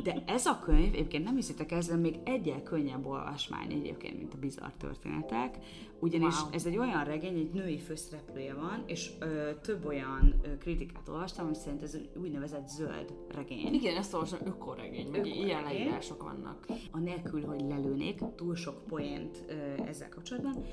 De 0.03 0.23
ez 0.25 0.45
a 0.45 0.59
könyv, 0.59 0.93
egyébként 0.93 1.23
nem 1.23 1.35
hiszitek 1.35 1.71
ezzel, 1.71 1.97
még 1.97 2.15
egyel 2.23 2.63
könnyebb 2.63 3.05
olvasmány 3.51 3.79
egyébként, 3.79 4.17
mint 4.17 4.33
a 4.33 4.37
bizarr 4.37 4.69
történetek, 4.77 5.57
ugyanis 5.99 6.41
Wow. 6.41 6.51
ez 6.51 6.65
egy 6.65 6.77
olyan 6.77 7.03
regény, 7.03 7.37
egy 7.37 7.51
női 7.53 7.77
főszereplője 7.79 8.53
van, 8.53 8.83
és 8.85 9.11
ö, 9.19 9.49
több 9.61 9.85
olyan 9.85 10.33
ö, 10.43 10.57
kritikát 10.57 11.09
olvastam, 11.09 11.45
ami 11.45 11.55
szerint 11.55 11.81
ez 11.83 11.97
úgynevezett 12.21 12.67
zöld 12.67 13.13
regény. 13.29 13.73
Igen, 13.73 13.97
ezt 13.97 14.13
olvasom, 14.13 14.39
ökoregény, 14.45 15.07
meg 15.09 15.19
Ökoregény. 15.19 15.45
ilyen 15.45 15.63
leírások 15.63 16.23
vannak. 16.23 16.65
anélkül, 16.91 17.45
hogy 17.45 17.61
lelőnék 17.61 18.19
túl 18.35 18.55
sok 18.55 18.85
poént 18.87 19.43
ö, 19.47 19.53
ezzel 19.87 20.09
kapcsolatban. 20.09 20.63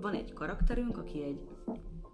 Van 0.00 0.14
egy 0.14 0.32
karakterünk, 0.32 0.98
aki 0.98 1.22
egy 1.22 1.40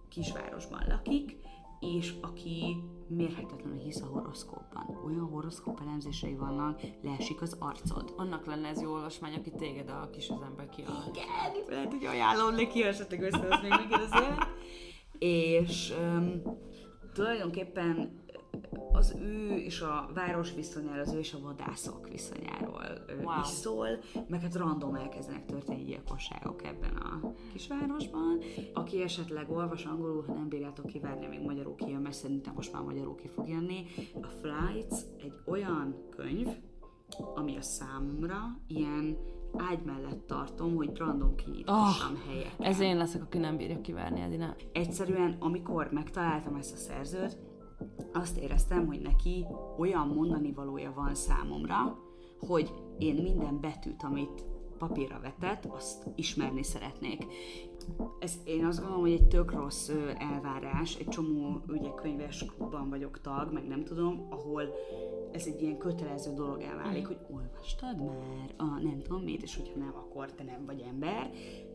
kisvárosban 0.08 0.82
lakik, 0.88 1.36
és 1.80 2.14
aki 2.20 2.76
mérhetetlenül 3.08 3.78
hisz 3.78 4.00
a 4.00 4.06
horoszkópban. 4.06 5.00
Olyan 5.06 5.28
horoszkóp 5.28 5.80
elemzései 5.80 6.34
vannak, 6.34 6.80
leesik 7.02 7.42
az 7.42 7.56
arcod. 7.58 8.12
Annak 8.16 8.46
lenne 8.46 8.68
ez 8.68 8.80
jó 8.80 8.92
olvasmány, 8.92 9.34
aki 9.34 9.50
téged 9.50 9.88
a 9.88 10.10
kis 10.10 10.28
üzembe 10.28 10.68
kialak. 10.68 11.06
Igen, 11.08 11.26
lehet, 11.68 11.92
hogy 11.92 12.04
ajánlom 12.04 12.54
neki, 12.54 12.82
esetleg 12.82 13.22
összehoz 13.22 13.60
még 13.62 13.70
még 13.70 13.92
az 13.92 14.22
élet. 14.22 14.48
És 15.18 15.92
um, 16.00 16.42
tulajdonképpen 17.12 18.19
az 18.92 19.16
ő 19.20 19.56
és 19.56 19.80
a 19.80 20.10
város 20.14 20.54
viszonyáról, 20.54 21.00
az 21.00 21.12
ő 21.12 21.18
és 21.18 21.32
a 21.32 21.40
vadászok 21.40 22.08
viszonyáról 22.08 22.82
Wow. 23.22 23.40
is 23.40 23.46
szól, 23.46 23.88
meg 24.28 24.40
hát 24.40 24.54
random 24.54 24.94
elkezdenek 24.94 25.44
történni 25.44 25.82
gyilkosságok 25.84 26.64
ebben 26.64 26.96
a 26.96 27.32
kisvárosban. 27.52 28.38
Aki 28.74 29.02
esetleg 29.02 29.50
olvas 29.50 29.84
angolul, 29.84 30.24
ha 30.26 30.32
nem 30.32 30.48
bírjátok 30.48 30.86
kivárni, 30.86 31.26
még 31.26 31.40
magyarul 31.40 31.74
kijön, 31.74 32.00
mert 32.00 32.14
szerintem 32.14 32.54
most 32.54 32.72
már 32.72 32.82
magyarul 32.82 33.14
ki 33.14 33.28
fog 33.28 33.48
jönni. 33.48 33.84
A 34.22 34.26
Flights 34.26 35.00
egy 35.18 35.34
olyan 35.46 36.08
könyv, 36.16 36.48
ami 37.34 37.56
a 37.56 37.62
számra 37.62 38.58
ilyen 38.66 39.16
ágy 39.56 39.82
mellett 39.84 40.26
tartom, 40.26 40.76
hogy 40.76 40.96
random 40.96 41.34
kinyithassam 41.34 42.12
oh, 42.12 42.28
helyet. 42.28 42.54
Ez 42.58 42.80
én 42.80 42.96
leszek, 42.96 43.22
aki 43.22 43.38
nem 43.38 43.56
bírja 43.56 43.80
kivárni, 43.80 44.20
Edina. 44.20 44.56
Egyszerűen, 44.72 45.36
amikor 45.38 45.88
megtaláltam 45.92 46.54
ezt 46.54 46.72
a 46.72 46.76
szerzőt, 46.76 47.38
azt 48.12 48.36
éreztem, 48.36 48.86
hogy 48.86 49.00
neki 49.00 49.46
olyan 49.78 50.06
mondani 50.08 50.52
valója 50.52 50.92
van 50.94 51.14
számomra, 51.14 51.98
hogy 52.38 52.72
én 52.98 53.14
minden 53.22 53.60
betűt, 53.60 54.02
amit 54.02 54.44
papírra 54.78 55.20
vetett, 55.22 55.64
azt 55.64 56.06
ismerni 56.14 56.62
szeretnék. 56.62 57.26
Ez, 58.20 58.38
én 58.44 58.64
azt 58.64 58.78
gondolom, 58.78 59.00
hogy 59.00 59.12
egy 59.12 59.28
tök 59.28 59.52
rossz 59.52 59.90
elvárás, 60.18 60.94
egy 60.94 61.08
csomó 61.08 61.60
ugye 61.68 61.90
könyves 61.94 62.44
klubban 62.44 62.88
vagyok 62.88 63.20
tag, 63.20 63.52
meg 63.52 63.66
nem 63.66 63.84
tudom, 63.84 64.26
ahol 64.30 64.62
ez 65.32 65.46
egy 65.46 65.62
ilyen 65.62 65.78
kötelező 65.78 66.34
dolog 66.34 66.60
elválik, 66.60 67.06
hogy 67.06 67.18
olvastad 67.30 68.04
már 68.04 68.54
a 68.56 68.64
nem 68.64 69.00
tudom 69.02 69.22
mit, 69.22 69.42
és 69.42 69.56
hogyha 69.56 69.78
nem, 69.78 69.94
akkor 69.96 70.32
te 70.32 70.42
nem 70.42 70.66
vagy 70.66 70.84
ember. 70.88 71.30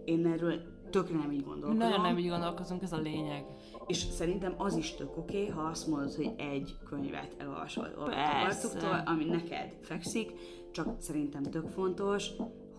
Én 0.06 0.26
erről 0.26 0.62
tökre 0.90 1.18
nem 1.18 1.32
így 1.32 1.44
gondolkodom. 1.44 1.78
Nagyon 1.78 2.02
nem 2.02 2.18
így 2.18 2.30
gondolkozunk, 2.30 2.82
ez 2.82 2.94
a 2.94 2.98
lényeg. 2.98 3.46
És 3.88 3.98
szerintem 3.98 4.54
az 4.58 4.76
is 4.76 4.96
tök 4.96 5.18
oké, 5.18 5.42
okay, 5.42 5.50
ha 5.50 5.62
azt 5.62 5.88
mondod, 5.88 6.14
hogy 6.14 6.34
egy 6.38 6.78
könyvet 6.90 7.36
elolvasol 7.38 7.88
Persze. 8.06 8.68
arcuktól, 8.68 9.02
ami 9.06 9.26
neked 9.26 9.78
fekszik, 9.82 10.32
csak 10.72 10.96
szerintem 11.02 11.44
tök 11.44 11.68
fontos, 11.68 12.30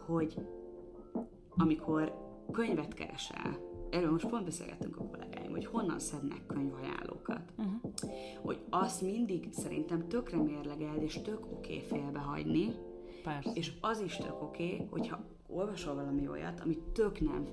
hogy 0.06 0.34
amikor 1.56 2.24
könyvet 2.52 2.94
keresel, 2.94 3.58
erről 3.90 4.10
most 4.10 4.28
pont 4.28 4.44
beszélgettünk 4.44 4.96
a 4.96 5.04
kollégáim, 5.04 5.50
hogy 5.50 5.66
honnan 5.66 5.98
szednek 5.98 6.46
könyvajánlókat. 6.46 7.40
Uh-huh. 7.58 7.92
Hogy 8.42 8.58
azt 8.70 9.02
mindig 9.02 9.48
szerintem 9.50 10.08
tökre 10.08 10.36
mérlegeld, 10.36 11.02
és 11.02 11.20
tök 11.22 11.46
oké 11.52 11.76
okay 11.76 11.98
félbehagyni, 11.98 12.74
Persze. 13.22 13.50
és 13.54 13.72
az 13.80 14.00
is 14.00 14.16
tök 14.16 14.42
oké, 14.42 14.64
okay, 14.64 14.86
hogyha 14.90 15.24
olvasol 15.48 15.94
valami 15.94 16.28
olyat, 16.28 16.60
ami 16.60 16.78
tök 16.92 17.20
nem 17.20 17.46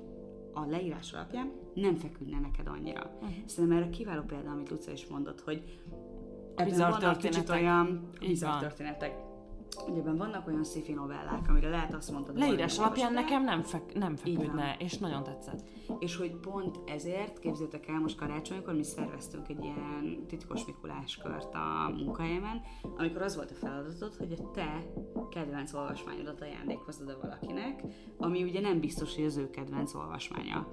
a 0.53 0.65
leírás 0.65 1.13
alapján 1.13 1.51
nem 1.73 1.95
feküdne 1.95 2.39
neked 2.39 2.67
annyira. 2.67 3.11
Uh-huh. 3.15 3.33
Szerintem 3.45 3.77
erre 3.77 3.89
kiváló 3.89 4.21
példa, 4.21 4.49
amit 4.49 4.69
Luca 4.69 4.91
is 4.91 5.07
mondott, 5.07 5.41
hogy 5.41 5.79
ebben 6.55 6.65
Bizarr 6.65 6.91
vannak 6.91 7.17
kicsit 7.17 7.49
olyan 7.49 8.09
bizarr 8.19 8.59
történetek. 8.59 9.31
Ugye 9.88 9.99
ebben 9.99 10.17
vannak 10.17 10.47
olyan 10.47 10.63
sci 10.63 10.93
novellák, 10.93 11.49
amire 11.49 11.69
lehet 11.69 11.93
azt 11.93 12.12
mondtad, 12.12 12.38
Leírás 12.38 12.77
alapján 12.79 13.13
nekem 13.13 13.43
nem, 13.43 13.62
fek, 13.62 13.93
nem 13.93 14.15
feküdne, 14.15 14.75
és 14.79 14.97
nagyon 14.97 15.23
tetszett. 15.23 15.63
És 15.99 16.15
hogy 16.15 16.36
pont 16.36 16.79
ezért, 16.86 17.39
képzeljétek 17.39 17.88
el, 17.88 17.99
most 17.99 18.17
karácsonykor 18.17 18.73
mi 18.73 18.83
szerveztünk 18.83 19.47
egy 19.47 19.63
ilyen 19.63 20.25
titkos 20.27 20.65
Mikulás 20.65 21.17
kört 21.17 21.53
a 21.53 21.93
munkahelyemen, 21.95 22.62
amikor 22.97 23.21
az 23.21 23.36
volt 23.36 23.51
a 23.51 23.55
feladatod, 23.55 24.15
hogy 24.15 24.31
a 24.31 24.51
te 24.51 24.86
kedvenc 25.29 25.73
olvasmányodat 25.73 26.41
ajándékozod 26.41 27.09
a 27.09 27.17
valakinek, 27.21 27.83
ami 28.17 28.43
ugye 28.43 28.59
nem 28.59 28.79
biztos, 28.79 29.15
hogy 29.15 29.25
az 29.25 29.38
ő 29.38 29.49
kedvenc 29.49 29.93
olvasmánya. 29.93 30.67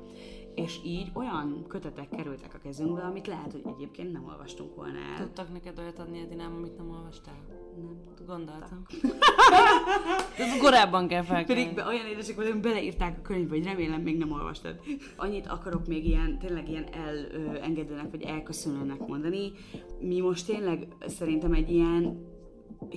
És 0.55 0.81
így 0.85 1.11
olyan 1.15 1.65
kötetek 1.69 2.09
kerültek 2.09 2.55
a 2.55 2.59
kezünkbe, 2.59 3.03
amit 3.03 3.27
lehet, 3.27 3.53
hogy 3.53 3.63
egyébként 3.65 4.13
nem 4.13 4.25
olvastunk 4.25 4.75
volna 4.75 4.99
el. 4.99 5.25
Tudtak 5.25 5.53
neked 5.53 5.79
olyat 5.79 5.99
adni, 5.99 6.21
Edinám, 6.21 6.55
amit 6.55 6.77
nem 6.77 6.91
olvastál? 6.91 7.35
Nem. 7.77 7.99
Gondoltam. 8.27 8.87
Ez 10.39 10.59
korábban 10.61 11.09
kell 11.09 11.23
felkelni. 11.23 11.63
Pedig 11.63 11.75
be, 11.75 11.87
olyan 11.87 12.07
édesek 12.07 12.37
vagyunk, 12.37 12.61
beleírták 12.61 13.19
a 13.19 13.23
könyvbe, 13.23 13.55
hogy 13.55 13.65
remélem 13.65 14.01
még 14.01 14.19
nem 14.19 14.33
olvastad. 14.33 14.81
Annyit 15.17 15.47
akarok 15.47 15.87
még 15.87 16.07
ilyen, 16.07 16.39
tényleg 16.39 16.69
ilyen 16.69 16.87
elengedőnek, 16.93 18.11
vagy 18.11 18.23
elköszönőnek 18.23 19.07
mondani. 19.07 19.53
Mi 20.01 20.21
most 20.21 20.47
tényleg 20.47 20.87
szerintem 21.07 21.53
egy 21.53 21.71
ilyen 21.71 22.29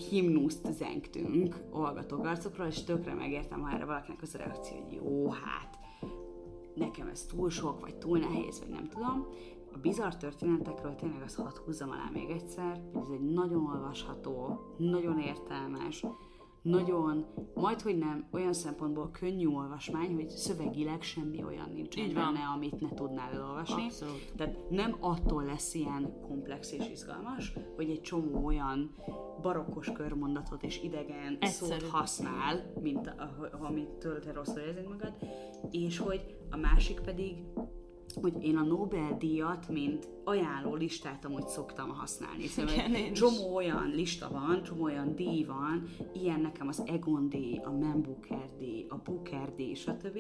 himnuszt 0.09 0.67
zengtünk 0.71 1.55
hallgatókarcokról, 1.71 2.67
és 2.67 2.83
tökre 2.83 3.13
megértem, 3.13 3.61
ha 3.61 3.71
erre 3.73 3.85
valakinek 3.85 4.21
az 4.21 4.35
a 4.35 4.37
reakció, 4.37 4.77
hogy 4.77 4.93
jó, 4.93 5.29
hát 5.29 5.77
nekem 6.75 7.07
ez 7.07 7.25
túl 7.25 7.49
sok, 7.49 7.79
vagy 7.79 7.95
túl 7.95 8.17
nehéz, 8.17 8.59
vagy 8.59 8.69
nem 8.69 8.87
tudom. 8.87 9.27
A 9.73 9.77
bizarr 9.77 10.13
történetekről 10.13 10.95
tényleg 10.95 11.21
azt 11.21 11.35
hadd 11.35 11.57
húzzam 11.65 11.89
alá 11.89 12.09
még 12.13 12.29
egyszer, 12.29 12.81
hogy 12.93 13.01
ez 13.01 13.09
egy 13.09 13.33
nagyon 13.33 13.65
olvasható, 13.65 14.59
nagyon 14.77 15.19
értelmes, 15.19 16.05
nagyon, 16.63 17.25
majd 17.53 17.81
hogy 17.81 17.97
nem, 17.97 18.27
olyan 18.31 18.53
szempontból 18.53 19.11
könnyű 19.11 19.47
olvasmány, 19.47 20.13
hogy 20.13 20.29
szövegileg 20.29 21.01
semmi 21.01 21.43
olyan 21.43 21.69
nincs 21.73 21.95
Így 21.97 22.13
van. 22.13 22.33
benne, 22.33 22.45
amit 22.55 22.79
ne 22.79 22.89
tudnál 22.89 23.33
elolvasni. 23.33 23.83
Abszolút. 23.83 24.33
Tehát 24.35 24.69
nem 24.69 24.97
attól 24.99 25.43
lesz 25.43 25.73
ilyen 25.73 26.13
komplex 26.21 26.71
és 26.71 26.89
izgalmas, 26.89 27.53
hogy 27.75 27.89
egy 27.89 28.01
csomó 28.01 28.45
olyan 28.45 28.95
barokkos 29.41 29.91
körmondatot 29.91 30.63
és 30.63 30.83
idegen 30.83 31.37
Egyszerű. 31.39 31.79
szót 31.79 31.89
használ, 31.89 32.73
mint 32.81 33.15
amit 33.59 33.89
tőled 33.89 34.33
rosszul 34.33 34.61
érzed 34.61 34.87
magad, 34.87 35.13
és 35.71 35.97
hogy 35.97 36.35
a 36.49 36.57
másik 36.57 36.99
pedig 36.99 37.35
hogy 38.21 38.43
én 38.43 38.57
a 38.57 38.63
Nobel-díjat, 38.63 39.69
mint 39.69 40.09
ajánló 40.23 40.75
listát 40.75 41.25
amúgy 41.25 41.47
szoktam 41.47 41.89
használni. 41.89 42.47
Szóval 42.47 42.73
Igen, 42.73 42.93
egy 42.93 43.11
csomó 43.11 43.55
olyan 43.55 43.91
lista 43.95 44.29
van, 44.29 44.63
csomó 44.63 44.83
olyan 44.83 45.15
díj 45.15 45.43
van, 45.43 45.83
ilyen 46.13 46.39
nekem 46.39 46.67
az 46.67 46.83
Egon 46.85 47.29
díj, 47.29 47.57
a 47.63 47.71
Man 47.71 48.01
Booker 48.01 48.49
díj, 48.57 48.85
a 48.89 48.95
Booker 49.03 49.55
díj, 49.55 49.73
stb., 49.73 50.19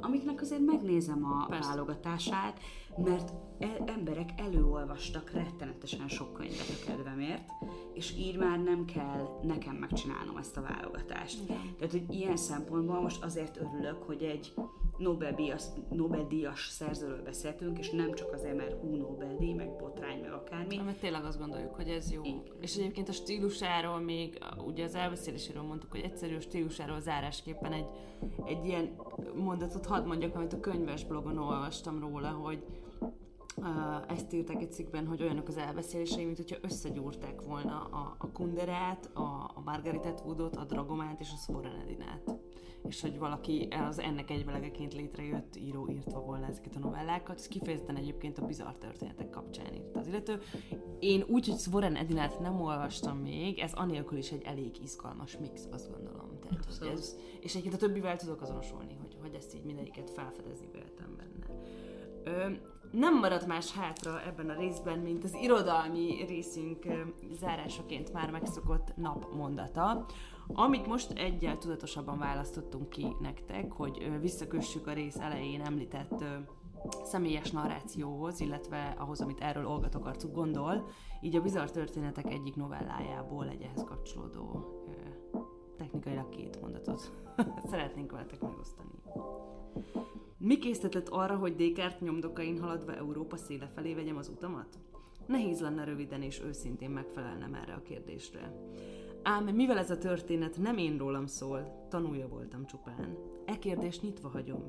amiknek 0.00 0.40
azért 0.40 0.64
megnézem 0.64 1.24
a 1.24 1.46
Persze. 1.46 1.68
válogatását, 1.68 2.60
mert 2.96 3.32
e- 3.58 3.82
emberek 3.86 4.28
előolvastak 4.36 5.30
rettenetesen 5.30 6.08
sok 6.08 6.32
könyvet 6.32 6.80
a 6.82 6.86
kedvemért, 6.86 7.48
és 7.94 8.14
így 8.18 8.36
már 8.36 8.62
nem 8.62 8.84
kell 8.84 9.40
nekem 9.42 9.74
megcsinálnom 9.74 10.36
ezt 10.36 10.56
a 10.56 10.62
válogatást. 10.62 11.42
Igen. 11.44 11.74
Tehát, 11.78 11.92
hogy 11.92 12.04
ilyen 12.08 12.36
szempontból 12.36 13.00
most 13.00 13.24
azért 13.24 13.56
örülök, 13.56 14.02
hogy 14.02 14.22
egy 14.22 14.54
Nobel-díjas, 14.98 15.62
Nobel-díjas 15.90 16.68
szerzőről 16.68 17.22
beszéltünk, 17.22 17.78
és 17.78 17.90
nem 17.90 18.12
csak 18.12 18.32
az 18.32 18.46
MRU 18.56 18.96
Nobel-díj, 18.96 19.52
meg 19.52 19.76
botrány, 19.76 20.20
meg 20.20 20.32
akármi. 20.32 20.76
Mert 20.76 21.00
tényleg 21.00 21.24
azt 21.24 21.38
gondoljuk, 21.38 21.74
hogy 21.74 21.88
ez 21.88 22.12
jó. 22.12 22.22
Igen. 22.24 22.42
És 22.60 22.76
egyébként 22.76 23.08
a 23.08 23.12
stílusáról 23.12 23.98
még, 23.98 24.38
ugye 24.66 24.84
az 24.84 24.94
elbeszéléséről 24.94 25.62
mondtuk, 25.62 25.90
hogy 25.90 26.00
egyszerű 26.00 26.36
a 26.36 26.40
stílusáról 26.40 27.00
zárásképpen 27.00 27.72
egy, 27.72 27.86
egy 28.44 28.66
ilyen 28.66 28.96
mondatot 29.34 29.86
hadd 29.86 30.06
mondjak, 30.06 30.34
amit 30.34 30.52
a 30.52 30.60
könyves 30.60 31.04
blogon 31.04 31.38
olvastam 31.38 32.00
róla, 32.00 32.28
hogy 32.28 32.64
Uh, 33.56 33.66
ezt 34.08 34.32
írták 34.32 34.60
egy 34.60 34.72
cikkben, 34.72 35.06
hogy 35.06 35.22
olyanok 35.22 35.48
az 35.48 35.56
elbeszélései, 35.56 36.24
mint 36.24 36.36
hogyha 36.36 36.56
összegyúrták 36.60 37.42
volna 37.42 37.84
a, 37.84 38.16
a 38.18 38.30
Kunderát, 38.32 39.10
a, 39.12 39.20
a 39.54 39.62
Margaret 39.64 40.06
Atwoodot, 40.06 40.56
a 40.56 40.64
Dragomát 40.64 41.20
és 41.20 41.28
a 41.32 41.36
Svorenedinát 41.36 42.43
és 42.88 43.00
hogy 43.00 43.18
valaki 43.18 43.68
az 43.88 43.98
ennek 43.98 44.30
egyvelegeként 44.30 44.94
létrejött 44.94 45.56
író 45.56 45.88
írtva 45.88 46.20
volna 46.20 46.46
ezeket 46.46 46.76
a 46.76 46.78
novellákat. 46.78 47.38
Ez 47.38 47.48
kifejezetten 47.48 47.96
egyébként 47.96 48.38
a 48.38 48.46
bizarr 48.46 48.72
történetek 48.78 49.30
kapcsán 49.30 49.74
írt 49.74 49.96
az 49.96 50.06
illető. 50.06 50.40
Én 50.98 51.24
úgy, 51.28 51.48
hogy 51.48 51.58
Svoren 51.58 51.96
Edinát 51.96 52.40
nem 52.40 52.60
olvastam 52.60 53.18
még, 53.18 53.58
ez 53.58 53.72
anélkül 53.72 54.18
is 54.18 54.30
egy 54.30 54.42
elég 54.42 54.82
izgalmas 54.82 55.38
mix, 55.38 55.68
azt 55.72 55.90
gondolom. 55.90 56.38
Tehát, 56.40 56.64
hogy 56.64 56.88
ez, 56.88 57.16
és 57.40 57.50
egyébként 57.50 57.82
a 57.82 57.86
többivel 57.86 58.16
tudok 58.16 58.42
azonosulni, 58.42 58.96
hogy, 59.00 59.16
hogy 59.20 59.34
ezt 59.34 59.54
így 59.54 59.64
mindegyiket 59.64 60.10
felfedezni 60.10 60.68
véltem 60.72 61.16
benne. 61.16 61.60
Ö, 62.24 62.52
nem 62.90 63.18
maradt 63.18 63.46
más 63.46 63.72
hátra 63.72 64.22
ebben 64.26 64.50
a 64.50 64.58
részben, 64.58 64.98
mint 64.98 65.24
az 65.24 65.34
irodalmi 65.34 66.24
részünk 66.28 66.86
zárásaként 67.40 68.12
már 68.12 68.30
megszokott 68.30 68.96
napmondata, 68.96 70.06
amit 70.46 70.86
most 70.86 71.10
egyel 71.10 71.58
tudatosabban 71.58 72.18
választottunk 72.18 72.88
ki 72.88 73.06
nektek, 73.20 73.72
hogy 73.72 74.20
visszakössük 74.20 74.86
a 74.86 74.92
rész 74.92 75.16
elején 75.16 75.60
említett 75.60 76.24
személyes 77.04 77.50
narrációhoz, 77.50 78.40
illetve 78.40 78.94
ahhoz, 78.98 79.20
amit 79.20 79.40
erről 79.40 79.66
Olgat 79.66 79.94
arcuk 79.94 80.34
gondol, 80.34 80.88
így 81.20 81.36
a 81.36 81.42
bizarr 81.42 81.66
történetek 81.66 82.32
egyik 82.32 82.56
novellájából 82.56 83.48
egy 83.48 83.62
ehhez 83.62 83.84
kapcsolódó 83.84 84.74
technikailag 85.76 86.28
két 86.28 86.60
mondatot 86.60 87.12
szeretnénk 87.70 88.10
veletek 88.10 88.40
megosztani. 88.40 88.90
Mi 90.38 90.58
készített 90.58 91.08
arra, 91.08 91.36
hogy 91.36 91.56
Descartes 91.56 92.00
nyomdokain 92.00 92.60
haladva 92.60 92.94
Európa 92.94 93.36
széle 93.36 93.66
felé 93.74 93.94
vegyem 93.94 94.16
az 94.16 94.28
utamat? 94.28 94.78
Nehéz 95.26 95.60
lenne 95.60 95.84
röviden 95.84 96.22
és 96.22 96.42
őszintén 96.42 96.90
megfelelnem 96.90 97.54
erre 97.54 97.72
a 97.72 97.82
kérdésre. 97.82 98.52
Ám 99.26 99.44
mivel 99.44 99.78
ez 99.78 99.90
a 99.90 99.98
történet 99.98 100.58
nem 100.58 100.78
én 100.78 100.98
rólam 100.98 101.26
szól, 101.26 101.86
tanulja 101.88 102.28
voltam 102.28 102.66
csupán. 102.66 103.16
E 103.44 103.58
kérdést 103.58 104.02
nyitva 104.02 104.28
hagyom, 104.28 104.62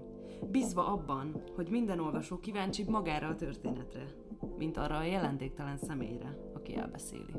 bízva 0.52 0.88
abban, 0.88 1.44
hogy 1.56 1.70
minden 1.70 2.00
olvasó 2.00 2.40
kíváncsi 2.40 2.84
magára 2.84 3.28
a 3.28 3.36
történetre, 3.36 4.06
mint 4.58 4.78
arra 4.78 4.98
a 4.98 5.04
jelentéktelen 5.04 5.78
személyre, 5.78 6.38
aki 6.54 6.76
elbeszéli. 6.76 7.34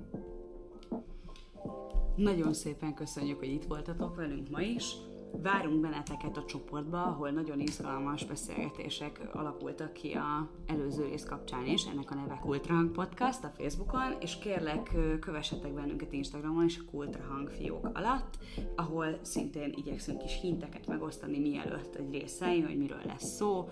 Nagyon 2.17 2.53
szépen 2.53 2.95
köszönjük, 2.95 3.39
hogy 3.39 3.53
itt 3.53 3.65
voltatok 3.65 4.17
velünk 4.17 4.51
ma 4.51 4.61
is. 4.61 4.97
Várunk 5.33 5.81
benneteket 5.81 6.37
a 6.37 6.45
csoportba, 6.45 7.03
ahol 7.03 7.31
nagyon 7.31 7.61
izgalmas 7.61 8.25
beszélgetések 8.25 9.29
alakultak 9.33 9.93
ki 9.93 10.13
a 10.13 10.51
előző 10.67 11.05
rész 11.05 11.25
kapcsán 11.25 11.67
is, 11.67 11.85
ennek 11.85 12.11
a 12.11 12.15
neve 12.15 12.39
Kultrahang 12.43 12.91
Podcast 12.91 13.45
a 13.45 13.53
Facebookon, 13.59 14.17
és 14.21 14.39
kérlek 14.39 14.97
kövessetek 15.21 15.73
bennünket 15.75 16.13
Instagramon 16.13 16.65
és 16.65 16.79
a 16.79 16.91
Kultrahang 16.91 17.49
fiók 17.49 17.91
alatt, 17.95 18.39
ahol 18.77 19.19
szintén 19.23 19.75
igyekszünk 19.77 20.25
is 20.25 20.41
hinteket 20.41 20.87
megosztani 20.87 21.39
mielőtt 21.39 21.95
egy 21.95 22.11
rész 22.11 22.41
hogy 22.41 22.79
miről 22.79 23.03
lesz 23.07 23.35
szó, 23.35 23.69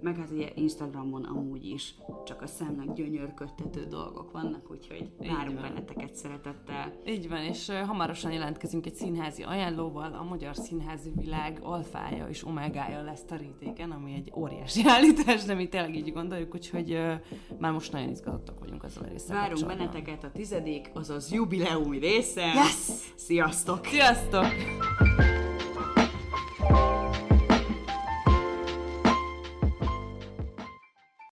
meg 0.00 0.16
hát 0.16 0.30
ugye 0.30 0.50
Instagramon 0.54 1.24
amúgy 1.24 1.64
is 1.64 1.94
csak 2.24 2.42
a 2.42 2.46
szemnek 2.46 2.92
gyönyörködtető 2.92 3.84
dolgok 3.84 4.32
vannak, 4.32 4.70
úgyhogy 4.70 5.10
várunk 5.18 5.60
benneteket 5.60 6.14
szeretettel. 6.14 6.92
Így 7.06 7.28
van, 7.28 7.40
és 7.40 7.70
hamarosan 7.86 8.32
jelentkezünk 8.32 8.86
egy 8.86 8.94
színházi 8.94 9.42
ajánlóval, 9.42 10.12
a 10.12 10.22
Magyar 10.22 10.54
Színházi 10.98 11.24
világ 11.24 11.58
alfája 11.62 12.26
és 12.28 12.46
omegája 12.46 13.02
lesz 13.02 13.24
terítéken, 13.26 13.90
ami 13.90 14.14
egy 14.14 14.32
óriási 14.34 14.82
állítás, 14.96 15.44
de 15.44 15.54
mi 15.54 15.68
tényleg 15.68 15.94
így 15.94 16.12
gondoljuk, 16.12 16.54
úgyhogy 16.54 16.92
uh, 16.92 17.12
már 17.58 17.72
most 17.72 17.92
nagyon 17.92 18.08
izgatottak 18.08 18.60
vagyunk 18.60 18.84
azzal 18.84 19.04
a 19.04 19.08
részsel. 19.08 19.36
Várunk 19.36 19.66
benneteket 19.66 20.24
a 20.24 20.30
tizedik, 20.30 20.90
azaz 20.94 21.32
jubileumi 21.32 21.98
része. 21.98 22.44
Yes! 22.46 23.12
Sziasztok! 23.14 23.86
Sziasztok! 23.86 24.46